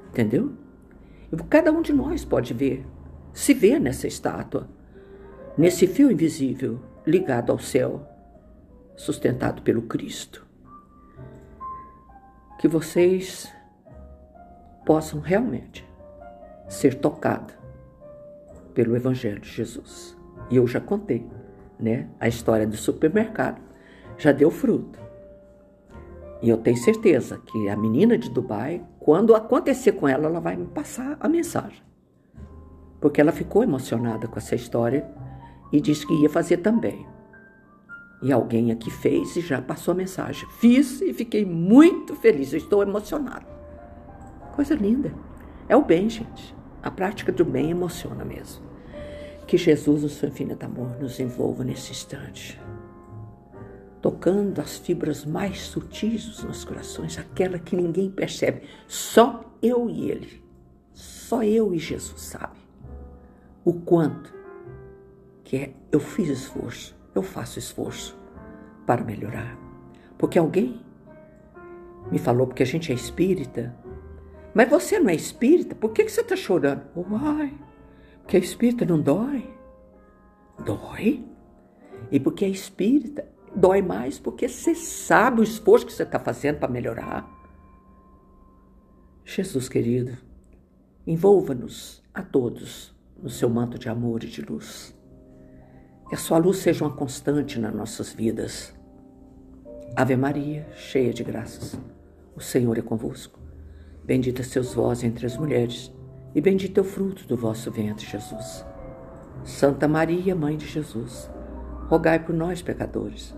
Entendeu? 0.08 0.52
Cada 1.48 1.72
um 1.72 1.82
de 1.82 1.92
nós 1.92 2.24
pode 2.24 2.54
ver, 2.54 2.86
se 3.32 3.52
ver 3.52 3.80
nessa 3.80 4.06
estátua, 4.06 4.68
nesse 5.56 5.86
fio 5.86 6.10
invisível 6.10 6.80
ligado 7.06 7.50
ao 7.50 7.58
céu, 7.58 8.06
sustentado 8.96 9.62
pelo 9.62 9.82
Cristo. 9.82 10.46
Que 12.58 12.68
vocês 12.68 13.52
possam 14.86 15.20
realmente 15.20 15.86
ser 16.68 16.94
tocados 16.94 17.54
pelo 18.72 18.96
Evangelho 18.96 19.40
de 19.40 19.48
Jesus. 19.48 20.16
E 20.50 20.56
eu 20.56 20.66
já 20.66 20.80
contei, 20.80 21.26
né? 21.78 22.08
A 22.18 22.28
história 22.28 22.66
do 22.66 22.76
supermercado 22.76 23.60
já 24.16 24.32
deu 24.32 24.50
fruto. 24.50 24.98
E 26.42 26.48
eu 26.48 26.58
tenho 26.58 26.76
certeza 26.76 27.38
que 27.38 27.68
a 27.68 27.76
menina 27.76 28.18
de 28.18 28.28
Dubai, 28.28 28.84
quando 29.00 29.34
acontecer 29.34 29.92
com 29.92 30.06
ela, 30.06 30.26
ela 30.26 30.40
vai 30.40 30.56
me 30.56 30.66
passar 30.66 31.16
a 31.18 31.28
mensagem. 31.28 31.82
Porque 33.00 33.20
ela 33.20 33.32
ficou 33.32 33.62
emocionada 33.62 34.26
com 34.28 34.38
essa 34.38 34.54
história 34.54 35.08
e 35.72 35.80
disse 35.80 36.06
que 36.06 36.14
ia 36.14 36.28
fazer 36.28 36.58
também. 36.58 37.06
E 38.22 38.32
alguém 38.32 38.70
aqui 38.72 38.90
fez 38.90 39.36
e 39.36 39.40
já 39.40 39.60
passou 39.60 39.92
a 39.92 39.94
mensagem. 39.94 40.48
Fiz 40.58 41.00
e 41.00 41.12
fiquei 41.12 41.44
muito 41.44 42.14
feliz, 42.14 42.52
eu 42.52 42.58
estou 42.58 42.82
emocionada. 42.82 43.46
Coisa 44.54 44.74
linda. 44.74 45.14
É 45.68 45.74
o 45.74 45.82
bem, 45.82 46.08
gente. 46.08 46.54
A 46.82 46.90
prática 46.90 47.32
do 47.32 47.44
bem 47.44 47.70
emociona 47.70 48.24
mesmo. 48.24 48.62
Que 49.46 49.56
Jesus, 49.56 50.02
no 50.02 50.08
seu 50.08 50.28
infinito 50.28 50.64
amor, 50.64 51.00
nos 51.00 51.18
envolva 51.18 51.64
nesse 51.64 51.92
instante 51.92 52.60
tocando 54.04 54.60
as 54.60 54.76
fibras 54.76 55.24
mais 55.24 55.62
sutis 55.62 56.26
dos 56.26 56.44
nossos 56.44 56.62
corações, 56.62 57.16
aquela 57.18 57.58
que 57.58 57.74
ninguém 57.74 58.10
percebe, 58.10 58.60
só 58.86 59.42
eu 59.62 59.88
e 59.88 60.10
Ele, 60.10 60.44
só 60.92 61.42
eu 61.42 61.72
e 61.74 61.78
Jesus 61.78 62.20
sabe 62.20 62.58
o 63.64 63.72
quanto 63.72 64.30
que 65.42 65.56
é, 65.56 65.72
eu 65.90 65.98
fiz 65.98 66.28
esforço, 66.28 66.94
eu 67.14 67.22
faço 67.22 67.58
esforço 67.58 68.14
para 68.84 69.02
melhorar. 69.02 69.58
Porque 70.18 70.38
alguém 70.38 70.82
me 72.12 72.18
falou, 72.18 72.46
porque 72.46 72.62
a 72.62 72.66
gente 72.66 72.92
é 72.92 72.94
espírita, 72.94 73.74
mas 74.52 74.68
você 74.68 74.98
não 74.98 75.08
é 75.08 75.14
espírita, 75.14 75.74
por 75.74 75.92
que, 75.94 76.04
que 76.04 76.12
você 76.12 76.20
está 76.20 76.36
chorando? 76.36 76.82
Uai, 76.94 77.54
porque 78.20 78.36
a 78.36 78.40
espírita 78.40 78.84
não 78.84 79.00
dói. 79.00 79.48
Dói? 80.62 81.24
E 82.10 82.20
porque 82.20 82.44
é 82.44 82.48
espírita, 82.48 83.32
dói 83.54 83.80
mais 83.80 84.18
porque 84.18 84.48
você 84.48 84.74
sabe 84.74 85.40
o 85.40 85.44
esforço 85.44 85.86
que 85.86 85.92
você 85.92 86.02
está 86.02 86.18
fazendo 86.18 86.58
para 86.58 86.68
melhorar. 86.68 87.28
Jesus 89.24 89.68
querido, 89.68 90.16
envolva-nos 91.06 92.02
a 92.12 92.22
todos 92.22 92.94
no 93.22 93.30
seu 93.30 93.48
manto 93.48 93.78
de 93.78 93.88
amor 93.88 94.22
e 94.24 94.26
de 94.26 94.42
luz. 94.42 94.94
Que 96.08 96.14
a 96.14 96.18
sua 96.18 96.36
luz 96.38 96.58
seja 96.58 96.84
uma 96.84 96.94
constante 96.94 97.58
nas 97.58 97.74
nossas 97.74 98.12
vidas. 98.12 98.74
Ave 99.96 100.16
Maria, 100.16 100.68
cheia 100.74 101.12
de 101.14 101.22
graças, 101.22 101.78
o 102.36 102.40
Senhor 102.40 102.76
é 102.76 102.82
convosco. 102.82 103.38
Bendita 104.04 104.42
seus 104.42 104.74
vós 104.74 105.02
entre 105.02 105.24
as 105.24 105.36
mulheres, 105.36 105.90
e 106.34 106.40
bendito 106.40 106.78
é 106.78 106.80
o 106.82 106.84
fruto 106.84 107.26
do 107.26 107.36
vosso 107.36 107.70
ventre, 107.70 108.04
Jesus. 108.04 108.66
Santa 109.44 109.88
Maria, 109.88 110.34
Mãe 110.34 110.56
de 110.56 110.66
Jesus, 110.66 111.30
rogai 111.88 112.18
por 112.18 112.34
nós, 112.34 112.60
pecadores 112.60 113.34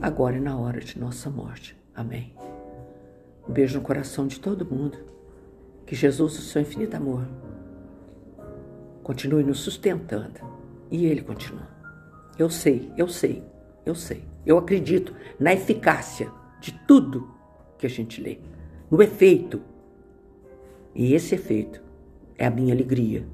agora 0.00 0.36
e 0.36 0.40
na 0.40 0.58
hora 0.58 0.80
de 0.80 0.98
nossa 0.98 1.30
morte. 1.30 1.76
Amém. 1.94 2.34
Um 3.48 3.52
beijo 3.52 3.78
no 3.78 3.84
coração 3.84 4.26
de 4.26 4.40
todo 4.40 4.64
mundo. 4.64 4.98
Que 5.86 5.94
Jesus, 5.94 6.38
o 6.38 6.42
seu 6.42 6.62
infinito 6.62 6.96
amor, 6.96 7.26
continue 9.02 9.44
nos 9.44 9.60
sustentando. 9.60 10.40
E 10.90 11.06
Ele 11.06 11.22
continua. 11.22 11.68
Eu 12.38 12.48
sei, 12.48 12.90
eu 12.96 13.08
sei, 13.08 13.42
eu 13.84 13.94
sei. 13.94 14.24
Eu 14.44 14.58
acredito 14.58 15.14
na 15.38 15.52
eficácia 15.52 16.30
de 16.60 16.72
tudo 16.86 17.30
que 17.78 17.86
a 17.86 17.90
gente 17.90 18.20
lê, 18.20 18.38
no 18.90 19.02
efeito. 19.02 19.60
E 20.94 21.14
esse 21.14 21.34
efeito 21.34 21.82
é 22.36 22.46
a 22.46 22.50
minha 22.50 22.74
alegria. 22.74 23.26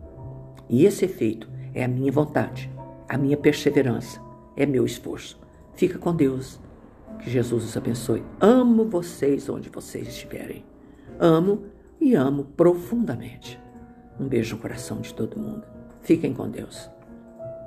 E 0.69 0.85
esse 0.85 1.05
efeito 1.05 1.49
é 1.75 1.85
a 1.85 1.89
minha 1.89 2.13
vontade, 2.13 2.71
a 3.09 3.17
minha 3.17 3.37
perseverança, 3.37 4.21
é 4.57 4.67
meu 4.67 4.85
esforço. 4.85 5.41
Fica 5.81 5.99
com 5.99 6.15
Deus. 6.15 6.61
Que 7.21 7.31
Jesus 7.31 7.65
os 7.65 7.75
abençoe. 7.75 8.23
Amo 8.39 8.85
vocês 8.85 9.49
onde 9.49 9.71
vocês 9.71 10.09
estiverem. 10.09 10.63
Amo 11.19 11.65
e 11.99 12.15
amo 12.15 12.45
profundamente. 12.55 13.59
Um 14.21 14.29
beijo 14.29 14.57
no 14.57 14.61
coração 14.61 15.01
de 15.01 15.15
todo 15.15 15.41
mundo. 15.41 15.67
Fiquem 16.03 16.35
com 16.35 16.51
Deus. 16.51 16.91